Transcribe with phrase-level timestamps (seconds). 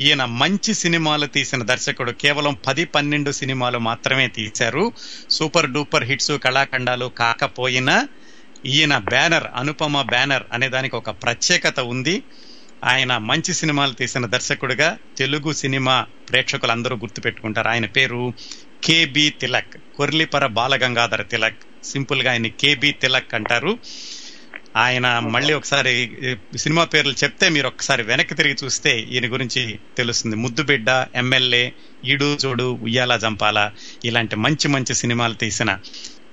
[0.00, 4.92] ఈయన మంచి సినిమాలు తీసిన దర్శకుడు కేవలం పది పన్నెండు సినిమాలు మాత్రమే తీశారు.
[5.30, 8.08] సూపర్ డూపర్ హిట్స్ కళాఖండాలు కాకపోయినా
[8.66, 12.22] ఈయన బ్యానర్ అనుపమ బ్యానర్ అనే దానికి ఒక ప్రత్యేకత ఉంది.
[12.84, 17.68] ఆయన మంచి సినిమాలు తీసిన దర్శకుడిగా తెలుగు సినిమా ప్రేక్షకులందరూ గుర్తుపెట్టుకుంటారు.
[17.68, 18.34] ఆయన పేరు
[18.84, 23.78] కేబి తిలక్ కొర్లిపర బాలగంగాధర తిలక్ సింపుల్గా ఆయన కేబి తిలక్ అంటారు.
[24.76, 26.16] ఆయన మళ్ళీ ఒకసారి
[26.56, 30.36] సినిమా పేర్లు చెప్తే మీరు ఒకసారి వెనక్కి తిరిగి చూస్తే ఈయన గురించి తెలుస్తుంది.
[30.36, 31.72] ముద్దుబిడ్డ ఎమ్మెల్యే
[32.04, 33.70] ఈడు జోడు ఉయ్యాల జంపాల
[34.04, 35.78] ఇలాంటి మంచి మంచి సినిమాలు తీసిన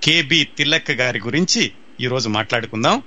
[0.03, 3.01] కేబి తిలక్ గారి గురించి ఈ రోజు మాట్లాడుకుందాం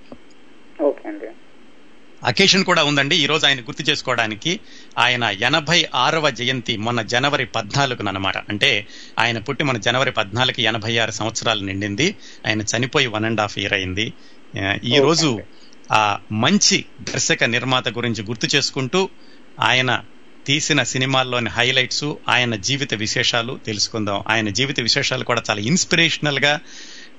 [2.24, 3.16] అకేషన్ కూడా ఉందండి.
[3.16, 4.60] ఈ రోజు ఆయన గుర్తు చేసుకోవడానికి
[4.98, 8.86] ఆయన ఎనభై ఆరవ జయంతి మొన్న జనవరి పద్నాలుగున అనమాట అంటే
[9.18, 12.16] ఆయన పుట్టి మన జనవరి పద్నాలుగు ఎనభై ఆరు సంవత్సరాలు నిండింది.
[12.46, 14.12] ఆయన చనిపోయి వన్ అండ్ హాఫ్ ఇయర్ అయింది.
[14.54, 15.44] ఆ, ఈ ఓకే రోజు అండి.
[15.92, 16.02] ఆ
[16.44, 19.00] మంచి దర్శక నిర్మాత గురించి గుర్తు చేసుకుంటూ
[19.62, 19.90] ఆయన
[20.46, 24.24] తీసిన సినిమాల్లోని హైలైట్స్ ఆయన జీవిత విశేషాలు తెలుసుకుందాం.
[24.28, 26.52] ఆయన జీవిత విశేషాలు కూడా చాలా ఇన్స్పిరేషనల్గా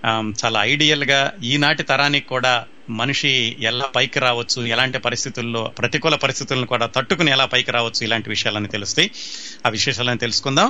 [0.04, 2.54] ఆమ్, చాలా ఐడియల్గా ఈనాటి తరానికి కూడా
[2.90, 8.68] మనిషి ఎలా పైకి రావచ్చు ఎలాంటి పరిస్థితుల్లో ప్రతికూల పరిస్థితులను కూడా తట్టుకుని ఎలా పైకి రావచ్చు ఇలాంటి విషయాలని
[8.68, 9.12] తెలుస్తాయి.
[9.66, 10.70] ఆ విశేషాలను తెలుసుకుందాం.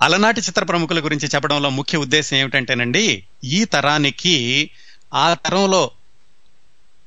[0.00, 3.04] అలనాటి చిత్ర ప్రముఖుల గురించి చెప్పడంలో ముఖ్య ఉద్దేశం ఏమిటంటేనండి
[3.44, 4.34] ఈ తరానికి
[5.14, 5.90] ఆ తరంలో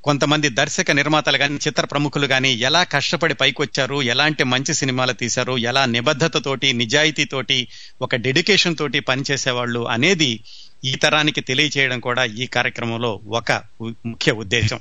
[0.04, 5.86] కొంతమంది దర్శక నిర్మాతలు కానీ చిత్ర ప్రముఖులు కానీ ఎలా కష్టపడి పైకొచ్చారు ఎలాంటి మంచి సినిమాలు తీశారు ఎలా
[5.86, 7.68] నిబద్ధతతోటి నిజాయితీతోటి
[8.02, 10.40] ఒక డెడికేషన్ తోటి పనిచేసేవాళ్ళు అనేది
[10.86, 13.52] ఈ తరానికి తెలియచేయడం కూడా ఈ కార్యక్రమంలో ఒక
[14.06, 14.80] ముఖ్య ఉద్దేశం.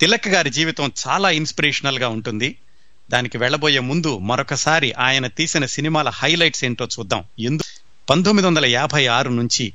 [0.00, 2.56] తిలక్ గారి జీవితం చాలా ఇన్స్పిరేషనల్గా ఉంటుంది.
[3.10, 7.24] దానికి వెళ్ళబోయే ముందు మరొకసారి ఆయన తీసిన సినిమాల హైలైట్స్ ఏంటో చూద్దాం.
[7.38, 7.62] ఎందు
[8.10, 9.72] పంతొమ్మిది వందల యాభై ఆరు నుంచి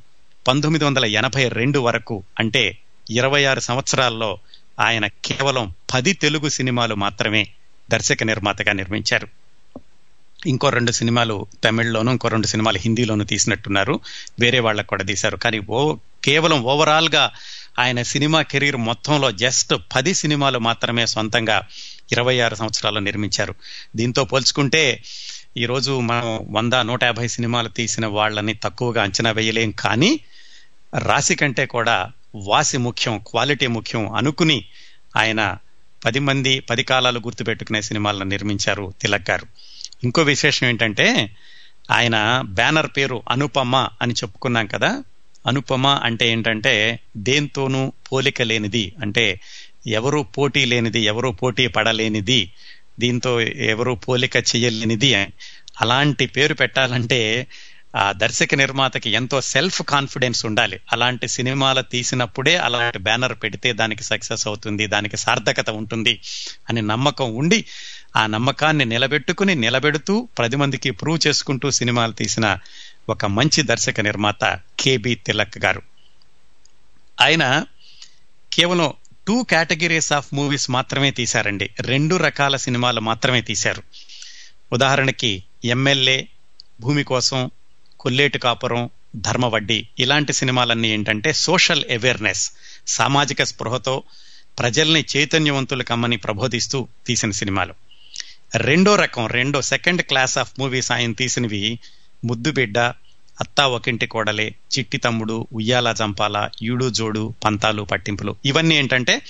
[0.48, 2.78] పంతొమ్మిది వందల ఎనభై రెండు వరకు అంటే
[3.12, 4.40] ఇరవై ఆరు సంవత్సరాల్లో
[4.80, 7.48] ఆయన కేవలం పది తెలుగు సినిమాలు మాత్రమే
[7.92, 9.28] దర్శక నిర్మాతగా నిర్మించారు.
[10.48, 14.00] ఇంకో రెండు సినిమాలు తమిళ్ళోను ఇంకో రెండు సినిమాలు హిందీలోను తీసినట్టున్నారు.
[14.40, 15.38] వేరే వాళ్ళకు కూడా తీశారు.
[15.38, 17.32] కానీ ఓ కేవలం ఓవరాల్గా
[17.80, 21.68] ఆయన సినిమా కెరీర్ మొత్తంలో జస్ట్ పది సినిమాలు మాత్రమే సొంతంగా
[22.12, 23.56] ఇరవై ఆరు సంవత్సరాలు నిర్మించారు.
[23.96, 25.04] దీంతో పోల్చుకుంటే
[25.58, 29.72] ఈ రోజు మనం వంద నూట యాభై సినిమాలు తీసిన వాళ్ళని తక్కువగా అంచనా వేయలేం.
[29.72, 30.20] కానీ
[30.94, 34.66] రాశి కంటే కూడా వాసి ముఖ్యం క్వాలిటీ ముఖ్యం అనుకుని
[35.16, 35.58] ఆయన
[36.06, 39.48] పది మంది పది కాలాలు గుర్తుపెట్టుకునే సినిమాలను నిర్మించారు తిలక్ గారు
[40.04, 41.36] ఇంకో విశేషం ఏంటంటే
[41.92, 45.04] ఆయన బ్యానర్ పేరు అనుపమ అని చెప్పుకున్నాం కదా
[45.48, 49.40] అనుపమ అంటే ఏంటంటే దేంతోనూ పోలిక లేనిది అంటే
[49.88, 52.54] ఎవరు పోటీ లేనిది ఎవరు పోటీ పడలేనిది
[53.00, 55.34] దీంతో ఎవరు పోలిక చేయలేనిది అని.
[55.82, 57.48] అలాంటి పేరు పెట్టాలంటే
[57.96, 60.80] ఆ దర్శక నిర్మాతకి ఎంతో సెల్ఫ్ కాన్ఫిడెన్స్ ఉండాలి.
[60.92, 66.22] అలాంటి సినిమాలు తీసినప్పుడే అలాంటి బ్యానర్ పెడితే దానికి సక్సెస్ అవుతుంది దానికి సార్థకత ఉంటుంది
[66.70, 67.66] అని నమ్మకం ఉండి
[68.16, 72.58] ఆ నమ్మకాన్ని నిలబెట్టుకుని నిలబెడుతూ పది మందికి ప్రూవ్ చేసుకుంటూ సినిమాలు తీసిన
[73.10, 75.82] ఒక మంచి దర్శక నిర్మాత కేబి తిలక్ గారు.
[77.22, 77.66] ఆయన
[78.54, 78.94] కేవలం
[79.28, 81.70] టూ కేటగిరీస్ ఆఫ్ మూవీస్ మాత్రమే తీశారండి.
[81.80, 83.84] రెండు రకాల సినిమాలు మాత్రమే తీశారు.
[84.74, 86.28] ఉదాహరణకి ఎమ్మెల్యే
[86.80, 87.52] భూమి కోసం
[88.08, 92.52] కొల్లేటి కాపురం ధర్మవడ్డి ఇలాంటి సినిమాలన్నీ ఏంటంటే సోషల్ అవేర్నెస్
[92.88, 94.04] సామాజిక స్పృహతో
[94.60, 97.74] ప్రజల్ని చైతన్యవంతులు కమ్మని ప్రబోధిస్తూ తీసిన సినిమాలు.
[98.56, 101.80] రెండో రకం రెండో సెకండ్ క్లాస్ ఆఫ్ మూవీస్ ఆయన తీసినవి
[102.26, 102.80] ముద్దుబిడ్డ
[103.40, 108.36] అత్తా ఒకింటి కోడలే చిట్టి తమ్ముడు ఉయ్యాల జంపాల ఈడు జోడు పంతాలు పట్టింపులు.
[108.46, 109.22] ఇవన్నీ ఏంటంటే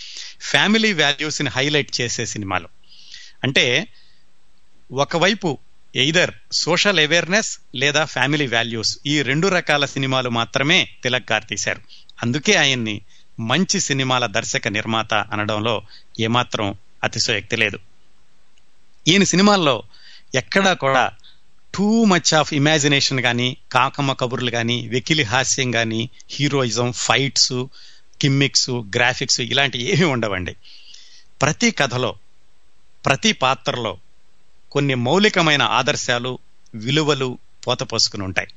[0.42, 2.68] ఫ్యామిలీ వాల్యూస్ని హైలైట్ చేసే సినిమాలు.
[3.44, 3.88] అంటే
[4.92, 5.58] ఒకవైపు
[5.98, 11.82] ఎయిదర్ సోషల్ అవేర్నెస్ లేదా ఫ్యామిలీ వాల్యూస్ ఈ రెండు రకాల సినిమాలు మాత్రమే తిలక్ గారు తీశారు.
[12.24, 13.02] అందుకే ఆయన్ని
[13.40, 15.82] మంచి సినిమాల దర్శక నిర్మాత అనడంలో
[16.20, 17.80] ఏమాత్రం అతిశయోక్తి లేదు.
[19.08, 19.84] ఈయన సినిమాల్లో
[20.36, 21.12] ఎక్కడా కూడా
[21.76, 27.66] టూ మచ్ ఆఫ్ ఇమాజినేషన్ కానీ కాకమ్మ కబుర్లు కానీ వెకిలి హాస్యం కానీ హీరోయిజం ఫైట్స్
[28.22, 30.56] కిమ్మిక్స్ గ్రాఫిక్స్ ఇలాంటివి ఏమీ ఉండవండి.
[31.42, 32.16] ప్రతి కథలో
[33.06, 33.98] ప్రతి పాత్రలో
[34.78, 36.40] కొన్ని మౌలికమైన ఆదర్శాలు
[36.76, 37.38] విలువలు
[37.68, 38.48] పోతపోసుకుని ఉంటాయి.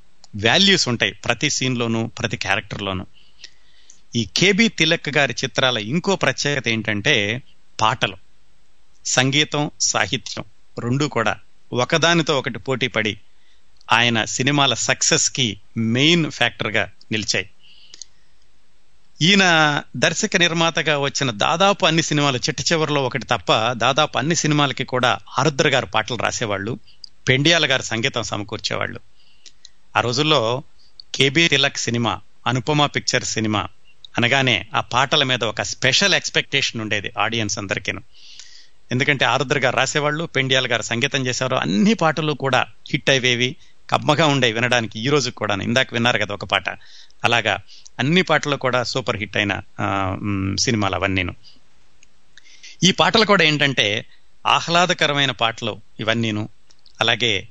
[0.47, 3.07] వాల్యూస్ ఉంటాయి ప్రతి సీన్లోనూ ప్రతి క్యారెక్టర్లోనూ.
[4.17, 7.43] ఈ కేబి తిలక్ గారి చిత్రాల ఇంకో ప్రత్యేకత ఏంటంటే
[7.81, 8.17] పాటలు.
[9.07, 10.45] సంగీతం సాహిత్యం
[10.79, 11.37] రెండు కూడా
[11.73, 13.19] ఒకదానితో ఒకటి పోటీ పడి
[13.93, 17.51] ఆయన సినిమాల సక్సెస్కి మెయిన్ ఫ్యాక్టర్గా నిలిచాయి.
[19.23, 19.45] ఈయన
[19.97, 25.69] దర్శక నిర్మాతగా వచ్చిన దాదాపు అన్ని సినిమాలు చిట్ట చివరిలో ఒకటి తప్ప దాదాపు అన్ని సినిమాలకి కూడా ఆరుద్ర
[25.69, 26.79] గారు పాటలు రాసేవాళ్ళు
[27.29, 29.01] పెండియాల గారు సంగీతం సమకూర్చేవాళ్ళు.
[29.97, 30.63] ఆ రోజుల్లో
[31.15, 33.69] K B Tilak cinema Anupama picture cinema
[34.19, 38.03] అనగానే ఆ పాటల మీద ఒక స్పెషల్ ఎక్స్పెక్టేషన్ ఉండేది ఆడియన్స్ అందరికీను.
[38.93, 43.57] ఎందుకంటే ఆరుద్ర గారు రాసేవాళ్ళు పెండియాల గారు సంగీతం చేసేవారు అన్ని పాటలు కూడా హిట్ అయ్యేవి.
[43.91, 46.71] కమ్మగా ఉండే వినడానికి ఈ రోజు కూడా ఇందాక విన్నారు కదా ఒక పాట.
[47.25, 47.59] అలాగా
[47.99, 49.61] అన్ని పాటలు కూడా సూపర్ హిట్ అయిన
[50.59, 51.35] సినిమాలు అవన్నీను.
[52.83, 54.05] ఈ పాటలు కూడా ఏంటంటే
[54.47, 56.49] ఆహ్లాదకరమైన పాటలు ఇవన్నీను.
[57.01, 57.49] అలాగే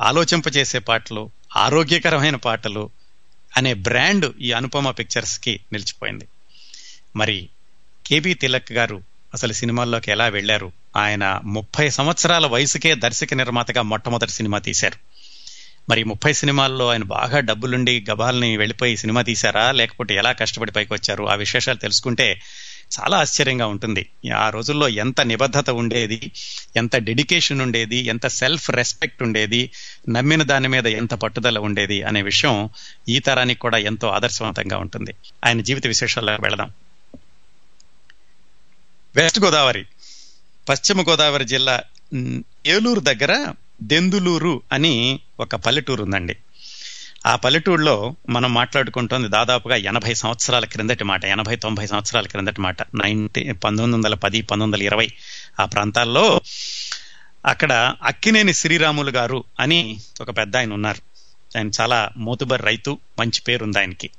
[0.00, 2.90] ఆలోచింపజేసే పాటలు ఆరోగ్యకరమైన పాటలు
[3.56, 6.28] అనే బ్రాండ్ ఈ అనుపమ పిక్చర్స్కి నిలిచిపోయింది.
[7.16, 7.48] మరి
[8.06, 9.02] కేబీ తిలక్ గారు
[9.34, 10.72] అసలు సినిమాల్లోకి ఎలా వెళ్ళారు?
[10.96, 15.07] ఆయన ముప్పై సంవత్సరాల వయసుకే దర్శక నిర్మాతగా మొట్టమొదటి సినిమా తీశారు.
[15.90, 19.72] మరి ముప్పై సినిమాల్లో ఆయన బాగా డబ్బులుండి గబాల్ని వెళ్ళిపోయి సినిమా తీశారా?
[19.72, 22.40] లేకపోతే ఎలా కష్టపడి పైకి వచ్చారు ఆ విశేషాలు తెలుసుకుంటే
[23.00, 24.06] చాలా ఆశ్చర్యంగా ఉంటుంది.
[24.36, 26.32] ఆ రోజుల్లో ఎంత నిబద్ధత ఉండేది
[26.76, 29.70] ఎంత డెడికేషన్ ఉండేది ఎంత సెల్ఫ్ రెస్పెక్ట్ ఉండేది
[30.08, 32.70] నమ్మిన దాని మీద ఎంత పట్టుదల ఉండేది అనే విషయం
[33.08, 35.14] ఈ తరానికి కూడా ఎంతో ఆదర్శవంతంగా ఉంటుంది.
[35.46, 36.70] ఆయన జీవిత విశేషాలకు వెళదాం.
[39.16, 39.86] వెస్ట్ గోదావరి
[40.68, 41.80] పశ్చిమ గోదావరి జిల్లా
[42.66, 46.36] ఏలూరు దగ్గర దెందులూరు అని ఒక పల్లెటూరు ఉందండి
[47.26, 52.82] ఆ పల్లెటూరులో మనం మాట్లాడుకుంటుంది దాదాపుగా ఎనభై సంవత్సరాల క్రిందటి మాట ఎనభై తొంభై సంవత్సరాల క్రిందటి మాట.
[52.82, 55.08] నైన్టీ పంతొమ్మిది వందల పది పంతొమ్మిది వందల ఇరవై
[55.60, 56.40] ఆ ప్రాంతాల్లో
[57.46, 61.02] అక్కడ అక్కినేని శ్రీరాములు గారు అని ఒక పెద్ద ఆయన ఉన్నారు.
[61.58, 64.10] ఆయన చాలా మోతుబర్ రైతు మంచి పేరు ఉంది ఆయనకి.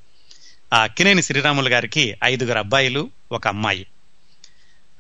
[0.74, 3.86] ఆ అక్కినేని శ్రీరాములు గారికి ఐదుగురు అబ్బాయిలు ఒక అమ్మాయి.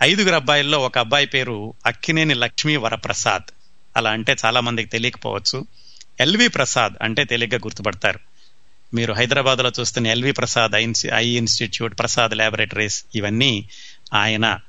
[0.04, 3.59] ఐదుగురు అబ్బాయిల్లో ఒక అబ్బాయి పేరు అక్కినేని లక్ష్మీ వరప్రసాద్.
[4.00, 5.66] అలా అంటే చాలా మందికి తెలియకపోవచ్చు.
[6.20, 8.20] ఎల్వి ప్రసాద్ అంటే తేలిగ్గా గుర్తుపడతారు.
[8.94, 10.72] మీరు హైదరాబాద్లో చూస్తున్న L V Prasad
[11.14, 13.70] eye institute Prasad laboratories ఇవన్నీ
[14.14, 14.60] ఆయన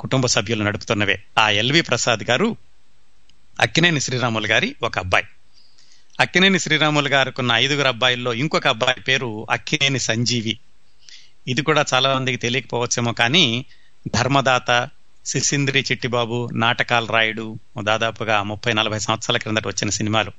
[0.00, 1.22] కుటుంబ సభ్యులు నడుపుతున్నవే.
[1.38, 2.56] ఆ ఎల్వి ప్రసాద్ గారు
[3.60, 5.24] అక్కినేని శ్రీరాములు గారి ఒక అబ్బాయి.
[6.20, 10.58] అక్కినేని శ్రీరాములు గారుకున్న ఐదుగురు అబ్బాయిల్లో ఇంకొక అబ్బాయి పేరు అక్కినేని సంజీవి.
[11.48, 13.64] ఇది కూడా చాలా మందికి తెలియకపోవచ్చేమో కానీ
[14.14, 14.70] ధర్మదాత
[15.26, 20.32] శిశింద్రి చిట్టిబాబు నాటకాలు రాయుడు దాదాపుగా ముప్పై నలభై సంవత్సరాల క్రిందట వచ్చిన సినిమాలు.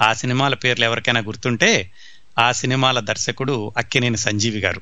[0.00, 1.90] ఆ సినిమాల పేర్లు ఎవరికైనా గుర్తుంటే
[2.38, 4.80] ఆ సినిమాల దర్శకుడు అక్కినేని సంజీవి గారు.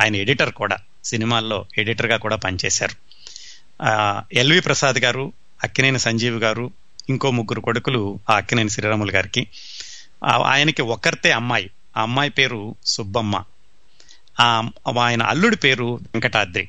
[0.00, 2.96] ఆయన ఎడిటర్ కూడా సినిమాల్లో ఎడిటర్గా కూడా పనిచేశారు.
[4.32, 5.32] ఎల్వి ప్రసాద్ గారు
[5.64, 6.70] అక్కినేని సంజీవి గారు
[7.08, 9.46] ఇంకో ముగ్గురు కొడుకులు ఆ అక్కినేని శ్రీరాములు గారికి.
[10.24, 11.70] ఆయనకి ఒకరితే అమ్మాయి.
[11.96, 13.44] ఆ అమ్మాయి పేరు సుబ్బమ్మ.
[15.00, 16.68] ఆయన అల్లుడి పేరు వెంకటాద్రి.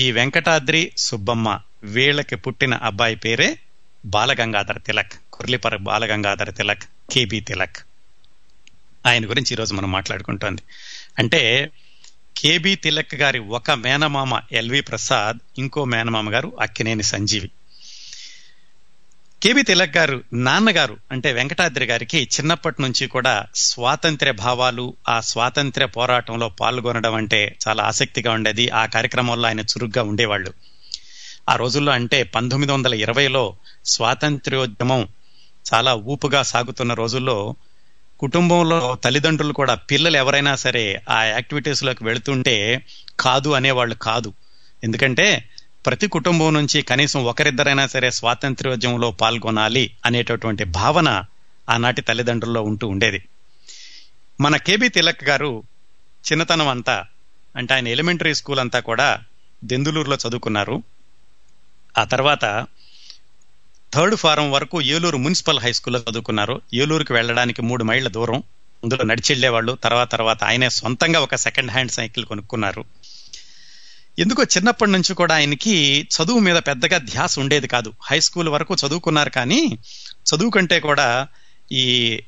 [0.00, 3.58] ఈ వెంకటాద్రి సుబ్బమ్మ వీళ్ళకి పుట్టిన అబ్బాయి పేరే
[4.04, 7.76] బాలగంగాధర తిలక్ కుర్లిపర బాలగంగాధర తిలక్ కేబి తిలక్.
[9.06, 10.62] ఆయన గురించి ఈరోజు మనం మాట్లాడుకుంటోంది.
[11.18, 11.70] అంటే
[12.36, 17.50] కేబి తిలక్ గారి ఒక మేనమామ ఎల్వి ప్రసాద్ ఇంకో మేనమామ గారు అక్కినేని సంజీవి.
[19.42, 26.48] కేబి తిలక్ గారు నాన్నగారు అంటే వెంకటాద్రి గారికి చిన్నప్పటి నుంచి కూడా స్వాతంత్ర్య భావాలు ఆ స్వాతంత్ర్య పోరాటంలో
[26.48, 28.68] పాల్గొనడం అంటే చాలా ఆసక్తిగా ఉండేది.
[28.68, 30.52] ఆ కార్యక్రమంలో ఆయన చురుగ్గా ఉండేవాళ్ళు.
[31.50, 33.56] ఆ రోజుల్లో అంటే పంతొమ్మిది వందల ఇరవైలో
[33.86, 35.08] స్వాతంత్ర్యోద్యమం
[35.74, 37.54] చాలా ఊపుగా సాగుతున్న రోజుల్లో
[38.18, 42.82] కుటుంబంలో తల్లిదండ్రులు కూడా పిల్లలు ఎవరైనా సరే ఆ యాక్టివిటీస్లోకి వెళుతుంటే
[43.20, 44.32] కాదు అనేవాళ్ళు కాదు.
[44.84, 45.48] ఎందుకంటే
[45.86, 51.24] ప్రతి కుటుంబం నుంచి కనీసం ఒకరిద్దరైనా సరే స్వాతంత్ర్యోద్యమంలో పాల్గొనాలి అనేటటువంటి భావన
[51.70, 53.28] ఆనాటి తల్లిదండ్రుల్లో ఉంటూ ఉండేది.
[54.40, 55.62] మన కేబి తిలక్ గారు
[56.32, 57.04] చిన్నతనం అంతా
[57.56, 59.22] అంటే ఆయన ఎలిమెంటరీ స్కూల్ అంతా కూడా
[59.64, 60.82] దెందులూరులో చదువుకున్నారు.
[61.98, 62.66] ఆ తర్వాత
[63.94, 66.60] థర్డ్ ఫారం వరకు ఏలూరు మున్సిపల్ హై స్కూల్లో చదువుకున్నారు.
[66.74, 68.42] ఏలూరుకి వెళ్ళడానికి మూడు మైళ్ళ దూరం.
[68.84, 72.84] అందులో నడిచెళ్ళేవాళ్ళు తర్వాత తర్వాత ఆయనే సొంతంగా ఒక సెకండ్ హ్యాండ్ సైకిల్ కొనుక్కున్నారు.
[74.18, 77.92] ఎందుకో చిన్నప్పటి నుంచి కూడా ఆయనకి చదువు మీద పెద్దగా ధ్యాస ఉండేది కాదు.
[78.02, 79.78] హై స్కూల్ వరకు చదువుకున్నారు కానీ
[80.26, 81.26] చదువు కంటే కూడా
[81.72, 82.20] ఈ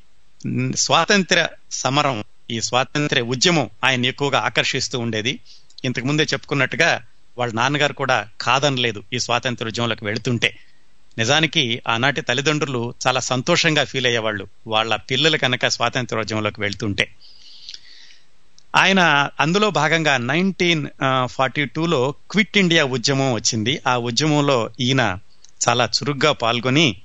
[0.75, 5.39] స్వాతంత్ర సమరం ఈ స్వాతంత్ర ఉద్యమం ఆయన ఎక్కువగా ఆకర్షిస్తూ ఉండేది.
[5.85, 7.01] ఇంతకు ముందే చెప్పుకున్నట్టుగా
[7.37, 10.59] వాళ్ళ నాన్నగారు కూడా కాదనలేదు ఈ స్వాతంత్ర ఉద్యమంలోకి వెళుతుంటే.
[11.17, 17.15] నిజానికి ఆనాటి తల్లిదండ్రులు చాలా సంతోషంగా ఫీల్ అయ్యేవాళ్ళు వాళ్ళ పిల్లలు కనుక స్వాతంత్రోద్యమంలోకి వెళ్తుంటే.
[18.75, 20.87] ఆయన అందులో భాగంగా నైన్టీన్
[21.25, 23.81] ఫార్టీ టూలో క్విట్ ఇండియా ఉద్యమం వచ్చింది.
[23.87, 25.17] ఆ ఉద్యమంలో ఈయన
[25.67, 26.97] చాలా చురుగ్గా పాల్గొని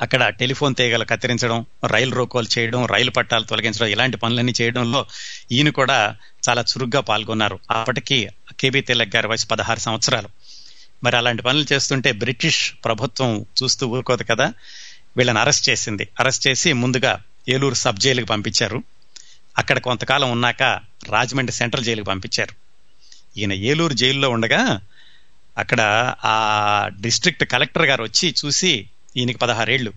[0.00, 5.06] అక్కడ టెలిఫోన్ తీగలు కత్తిరించడం రైలు రోకోలు చేయడం రైలు పట్టాలు తొలగించడం ఇలాంటి పనులన్నీ చేయడంలో
[5.52, 6.16] ఈయన కూడా
[6.48, 7.58] చాలా చురుగ్గా పాల్గొన్నారు.
[7.70, 8.28] అప్పటికి
[8.60, 10.28] కేబీ తిలక్ గారి వయసు పదహారు సంవత్సరాలు.
[11.04, 14.52] మరి అలాంటి పనులు చేస్తుంటే బ్రిటిష్ ప్రభుత్వం చూస్తూ ఊరుకోదు కదా
[15.16, 16.08] వీళ్ళని అరెస్ట్ చేసింది.
[16.20, 18.82] అరెస్ట్ చేసి ముందుగా ఏలూరు సబ్ జైలుకి పంపించారు.
[19.58, 20.62] అక్కడ కొంతకాలం ఉన్నాక
[21.08, 22.54] రాజమండ్రి సెంట్రల్ జైలుకి పంపించారు.
[23.38, 24.80] ఈయన ఏలూరు జైల్లో ఉండగా
[25.58, 25.80] అక్కడ
[26.24, 29.92] ఆ డిస్ట్రిక్ట్ కలెక్టర్ గారు వచ్చి చూసి ఈయనకి పదహారేళ్ళు.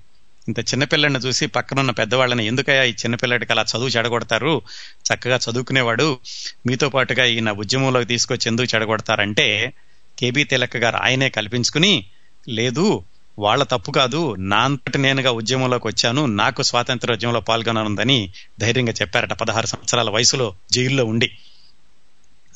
[0.48, 4.62] ఇంత చిన్నపిల్లడిని చూసి పక్కనున్న పెద్దవాళ్ళని ఎందుకయ్యా ఈ చిన్నపిల్లడికి అలా చదువు చెడగొడతారు?
[5.14, 6.20] చక్కగా చదువుకునేవాడు.
[6.68, 9.74] మీతో పాటుగా ఈయన ఉద్యమంలోకి తీసుకొచ్చి ఎందుకు చెడగొడతారంటే
[10.20, 12.06] కేబీ తిలక్ గారు ఆయనే కల్పించుకుని
[12.50, 13.04] లేదు
[13.40, 19.66] వాళ్ళ తప్పు కాదు నా అంతటి నేనుగా ఉద్యమంలోకి వచ్చాను నాకు స్వాతంత్ర ఉద్యమంలో పాల్గొననుందని ధైర్యంగా చెప్పారట పదహారు
[19.66, 21.38] సంవత్సరాల వయసులో జైల్లో ఉండి.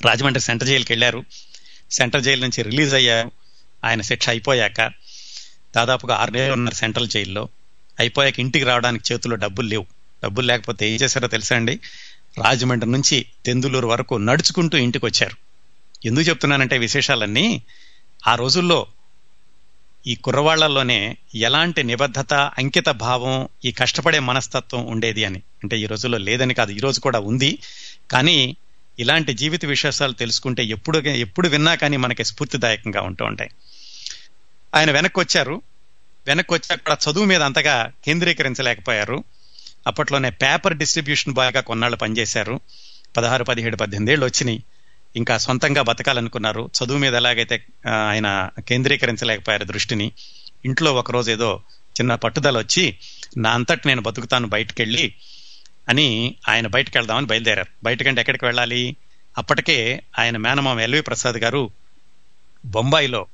[0.06, 1.24] రాజమండ్రి సెంట్రల్ జైలుకి వెళ్ళారు.
[1.92, 3.32] సెంట్రల్ జైలు నుంచి రిలీజ్ అయ్యారు.
[3.86, 4.92] ఆయన శిక్ష అయిపోయాక
[5.76, 7.50] దాదాపుగా ఆరు నెలలు ఉన్నారు సెంట్రల్ జైల్లో.
[8.00, 9.86] అయిపోయాక ఇంటికి రావడానికి చేతిలో డబ్బులు లేవు.
[10.24, 11.80] డబ్బులు లేకపోతే ఏం చేశారో తెలుసా అండి?
[12.44, 15.38] రాజమండ్రి నుంచి తెందులూరు వరకు నడుచుకుంటూ ఇంటికి వచ్చారు.
[16.06, 17.62] ఎందుకు చెప్తున్నానంటే విశేషాలన్నీ
[18.28, 18.88] ఆ రోజుల్లో
[20.08, 25.42] ఈ కుర్రవాళ్ళలోనే ఎలాంటి నిబద్ధత అంకిత భావం ఈ కష్టపడే మనస్తత్వం ఉండేది అని.
[25.64, 27.60] అంటే ఈ రోజుల్లో లేదని కాదు ఈ రోజు కూడా ఉంది.
[28.12, 28.56] కానీ
[29.00, 33.50] ఇలాంటి జీవిత విశేషాలు తెలుసుకుంటే ఎప్పుడు ఎప్పుడు విన్నా కానీ మనకి స్ఫూర్తిదాయకంగా ఉంటూ ఉంటాయి.
[34.76, 35.62] ఆయన వెనక్కి వచ్చారు
[36.28, 39.24] వెనక్కి వచ్చాక కూడా చదువు మీద అంతగా కేంద్రీకరించలేకపోయారు.
[39.88, 42.60] అప్పట్లోనే పేపర్ డిస్ట్రిబ్యూషన్ బాయ్గా కొన్నాళ్ళు పనిచేశారు.
[43.18, 44.64] పదహారు పదిహేడు పద్దెనిమిది ఏళ్ళు వచ్చినాయి.
[45.18, 46.70] ఇంకా సొంతంగా బతకాలనుకున్నారు.
[46.78, 50.12] చదువు మీద ఎలాగైతే ఆయన కేంద్రీకరించలేకపోయారు దృష్టిని
[50.66, 51.62] ఇంట్లో ఒకరోజు ఏదో
[52.00, 52.98] చిన్న పట్టుదల వచ్చి
[53.38, 55.14] నా అంతటి నేను బతుకుతాను బయటకెళ్ళి
[55.90, 57.68] అని ఆయన బయటకు వెళ్దామని బయలుదేరారు.
[57.84, 58.96] బయటకంటే ఎక్కడికి వెళ్ళాలి?
[59.38, 61.72] అప్పటికే ఆయన మేనమామ ఎల్వి ప్రసాద్ గారు
[62.66, 63.26] బొంబాయిలో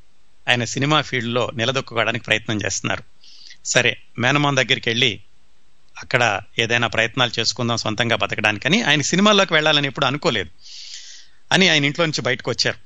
[0.50, 3.04] ఆయన సినిమా ఫీల్డ్లో నిలదొక్కుకోవడానికి ప్రయత్నం చేస్తున్నారు.
[3.66, 5.20] సరే మేనమామ దగ్గరికి వెళ్ళి
[5.98, 10.50] అక్కడ ఏదైనా ప్రయత్నాలు చేసుకుందాం సొంతంగా బతకడానికని ఆయన సినిమాల్లోకి వెళ్ళాలని ఎప్పుడు అనుకోలేదు.
[11.52, 12.78] అని ఆయన ఇంట్లో నుంచి బయటకు వచ్చారు.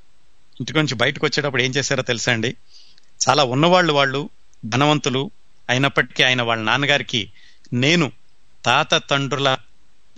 [0.60, 2.56] ఇంటి నుంచి బయటకు వచ్చేటప్పుడు ఏం చేశారో తెలుసా అండి?
[3.30, 4.30] చాలా ఉన్నవాళ్ళు వాళ్ళు
[4.66, 5.32] ధనవంతులు
[5.70, 7.32] అయినప్పటికీ ఆయన వాళ్ళ నాన్నగారికి
[7.74, 8.12] నేను
[8.66, 9.58] తాత తండ్రుల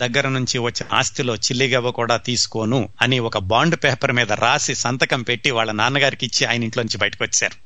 [0.00, 5.50] దగ్గర నుంచి వచ్చిన ఆస్తిలో చిల్లిగవ్వ కూడా తీసుకోను అని ఒక బాండ్ పేపర్ మీద రాసి సంతకం పెట్టి
[5.50, 7.56] వాళ్ళ నాన్నగారికి ఇచ్చి ఆయన ఇంట్లో నుంచి బయటకు వచ్చారు.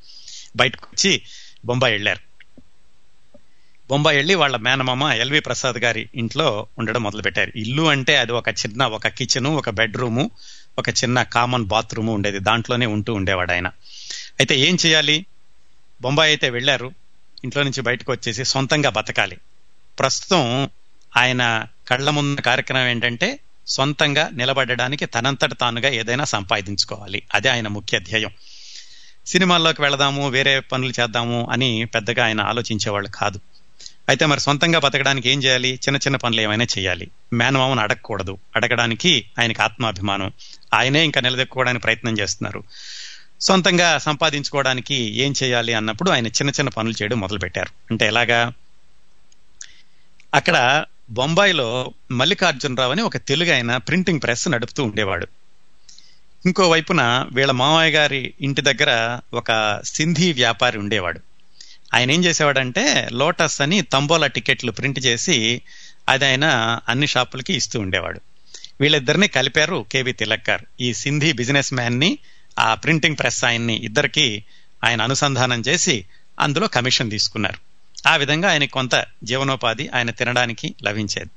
[0.57, 1.23] బయటకు వచ్చి
[1.65, 2.19] బొంబాయి వెళ్ళారు.
[3.91, 7.53] బొంబాయి వెళ్ళి వాళ్ళ మేనమామ ఎల్వి ప్రసాద్ గారి ఇంట్లో ఉండడం మొదలుపెట్టారు.
[7.57, 10.31] ఇల్లు అంటే అది ఒక చిన్న ఒక కిచెను ఒక బెడ్రూము
[10.79, 12.39] ఒక చిన్న కామన్ బాత్రూము ఉండేది.
[12.39, 13.67] దాంట్లోనే ఉంటూ ఉండేవాడు ఆయన.
[14.41, 15.27] అయితే ఏం చేయాలి?
[16.03, 16.93] బొంబాయి అయితే వెళ్ళారు.
[17.45, 19.37] ఇంట్లో నుంచి బయటకు వచ్చేసి సొంతంగా బతకాలి.
[19.99, 20.71] ప్రస్తుతం
[21.17, 27.23] ఆయన కళ్ళ ముందు కార్యక్రమం ఏంటంటే సొంతంగా నిలబడడానికి తనంతట తానుగా ఏదైనా సంపాదించుకోవాలి.
[27.35, 28.31] అదే ఆయన ముఖ్య ధ్యేయం.
[29.27, 33.41] సినిమాల్లోకి వెళదాము వేరే పనులు చేద్దాము అని పెద్దగా ఆయన ఆలోచించేవాళ్ళు కాదు.
[34.09, 35.69] అయితే మరి సొంతంగా బతకడానికి ఏం చేయాలి?
[35.69, 37.11] చిన్న చిన్న పనులు ఏమైనా చేయాలి.
[37.33, 38.39] మేనమామను అడగకూడదు.
[38.57, 40.33] అడగడానికి ఆయనకి ఆత్మాభిమానం.
[40.75, 42.65] ఆయనే ఇంకా నిలదొక్కుకోవడానికి ప్రయత్నం చేస్తున్నారు.
[43.41, 47.69] సొంతంగా సంపాదించుకోవడానికి ఏం చేయాలి అన్నప్పుడు ఆయన చిన్న చిన్న పనులు చేయడం మొదలుపెట్టారు.
[47.91, 48.53] అంటే ఎలాగా?
[50.35, 55.27] అక్కడ బొంబాయిలో మల్లికార్జునరావు అని ఒక తెలుగు ఆయన ప్రింటింగ్ ప్రెస్ నడుపుతూ ఉండేవాడు.
[56.47, 61.21] ఇంకో వైపున వీళ్ళ మామయ్య గారి ఇంటి దగ్గర ఒక సింధీ వ్యాపారి ఉండేవాడు.
[61.95, 65.63] ఆయన ఏం చేసేవాడంటే లోటస్ అని తంబోలా టికెట్లు ప్రింట్ చేసి
[66.09, 66.45] అది ఆయన
[66.89, 68.21] అన్ని షాపులకి ఇస్తూ ఉండేవాడు.
[68.81, 72.19] వీళ్ళిద్దరిని కలిపారు కేవి తిలక్ గారు ఈ సింధీ బిజినెస్ మ్యాన్ని
[72.59, 74.45] ఆ ప్రింటింగ్ ప్రెస్ ఆయన్ని ఇద్దరికి
[74.85, 76.05] ఆయన అనుసంధానం చేసి
[76.41, 77.59] అందులో కమిషన్ తీసుకున్నారు.
[78.09, 81.31] ఆ విధంగా ఆయన కొంత జీవనోపాధి ఆయన తినడానికి లభించేది.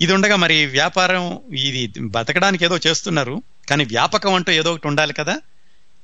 [0.00, 5.32] ఇది ఉండగా మరి వ్యాపారం ఇది బతకడానికి ఏదో చేస్తున్నారు కానీ వ్యాపకం అంటూ ఏదో ఒకటి ఉండాలి కదా.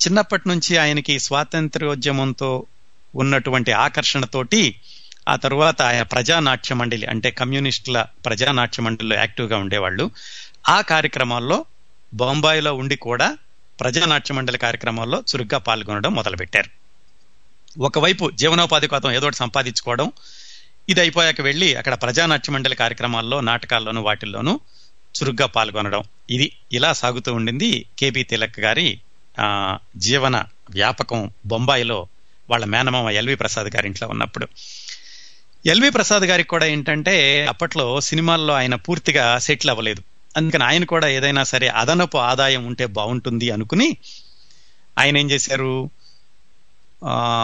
[0.07, 2.67] చిన్నప్పటి నుంచి ఆయనకి స్వాతంత్ర్యోద్యమంతో
[3.15, 4.75] ఉన్నటువంటి ఆకర్షణతోటి
[5.29, 10.11] ఆ తరువాత ఆయా ప్రజానాట్య మండలి అంటే కమ్యూనిస్టుల ప్రజానాట్య మండలిలో యాక్టివ్గా ఉండేవాళ్ళు.
[10.69, 11.65] ఆ కార్యక్రమాల్లో
[12.15, 13.39] బొంబాయిలో ఉండి కూడా
[13.81, 16.71] ప్రజానాట్య మండలి కార్యక్రమాల్లో చురుగ్గా పాల్గొనడం మొదలుపెట్టారు.
[17.81, 20.13] ఒకవైపు జీవనోపాధి కోసం ఏదో ఒకటి సంపాదించుకోవడం
[20.89, 24.61] ఇది అయిపోయాక వెళ్ళి అక్కడ ప్రజానాట్య మండలి కార్యక్రమాల్లో నాటకాల్లోనూ వాటిల్లోనూ
[25.23, 26.03] చురుగ్గా పాల్గొనడం.
[26.31, 27.87] ఇది ఇలా సాగుతూ ఉండింది.
[27.99, 29.01] కేబీ తిలక్ గారి
[29.97, 32.09] జీవన వ్యాపకం బొంబాయిలో
[32.51, 34.47] వాళ్ళ మేనమామ ఎల్వి ప్రసాద్ గారి ఇంట్లో ఉన్నప్పుడు.
[35.67, 40.03] ఎల్వి ప్రసాద్ గారికి కూడా ఏంటంటే అప్పట్లో సినిమాల్లో ఆయన పూర్తిగా సెటిల్ అవ్వలేదు.
[40.37, 43.97] అందుకని ఆయన కూడా ఏదైనా సరే అదనపు ఆదాయం ఉంటే బాగుంటుంది అనుకుని
[44.99, 45.91] ఆయన ఏం చేశారు?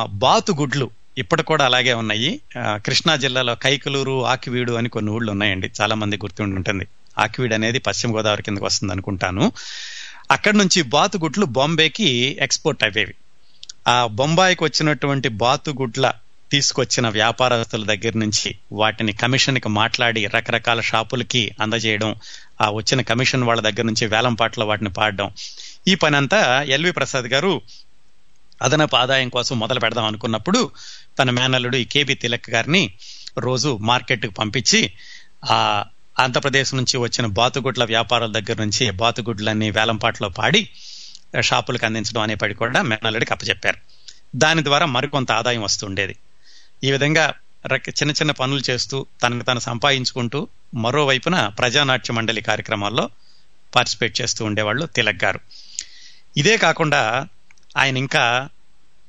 [0.08, 2.40] బాతుగుడ్లు ఇప్పటి కూడా అలాగే ఉన్నాయి.
[2.58, 5.70] కృష్ణా జిల్లాలో కైకలూరు ఆకివీడు అని కొన్ని ఊళ్ళు ఉన్నాయండి.
[5.80, 6.86] చాలా మంది గుర్తుండి ఉంటుంది
[7.18, 9.52] ఆకివీడు అనేది పశ్చిమ గోదావరి కిందకు వస్తుంది అనుకుంటాను.
[10.30, 13.14] అక్కడి నుంచి బాతుగుడ్లు బాంబేకి ఎక్స్పోర్ట్ అయ్యేవి.
[13.86, 16.06] ఆ బొంబాయికి వచ్చినటువంటి బాతుగుడ్ల
[16.50, 22.10] తీసుకొచ్చిన వ్యాపారస్తుల దగ్గర నుంచి వాటిని కమిషన్కి మాట్లాడి రకరకాల షాపులకి అందజేయడం
[22.60, 25.28] ఆ వచ్చిన కమిషన్ వాళ్ళ దగ్గర నుంచి వేలంపాట్లో వాటిని పాడడం.
[25.88, 27.52] ఈ పని అంతా ఎల్వి ప్రసాద్ గారు
[28.60, 30.60] అదనపు ఆదాయం కోసం మొదలు పెడదాం అనుకున్నప్పుడు
[31.18, 32.82] తన మేనల్లుడు ఈ కేబి తిలక్ గారిని
[33.38, 34.80] రోజు మార్కెట్కి పంపించి
[35.50, 35.58] ఆ
[36.16, 40.62] ఆంధ్రప్రదేశ్ నుంచి వచ్చిన బాతుగుడ్ల వ్యాపారాల దగ్గర నుంచి బాతుగుడ్లన్నీ వేలంపాట్లో పాడి
[41.40, 43.78] షాపులకు అందించడం అనే పడి కూడా మేనల్లుడికి అప్పచెప్పారు.
[44.36, 46.16] దాని ద్వారా మరికొంత ఆదాయం వస్తుండేది.
[46.84, 47.34] ఈ విధంగా
[47.74, 53.10] చిన్న చిన్న పనులు చేస్తూ తనకు తను సంపాదించుకుంటూ మరోవైపున ప్రజానాట్య మండలి కార్యక్రమాల్లో
[53.74, 55.40] పార్టిసిపేట్ చేస్తూ ఉండేవాళ్ళు తిలక్ గారు.
[56.36, 57.26] ఇదే కాకుండా
[57.76, 58.48] ఆయన ఇంకా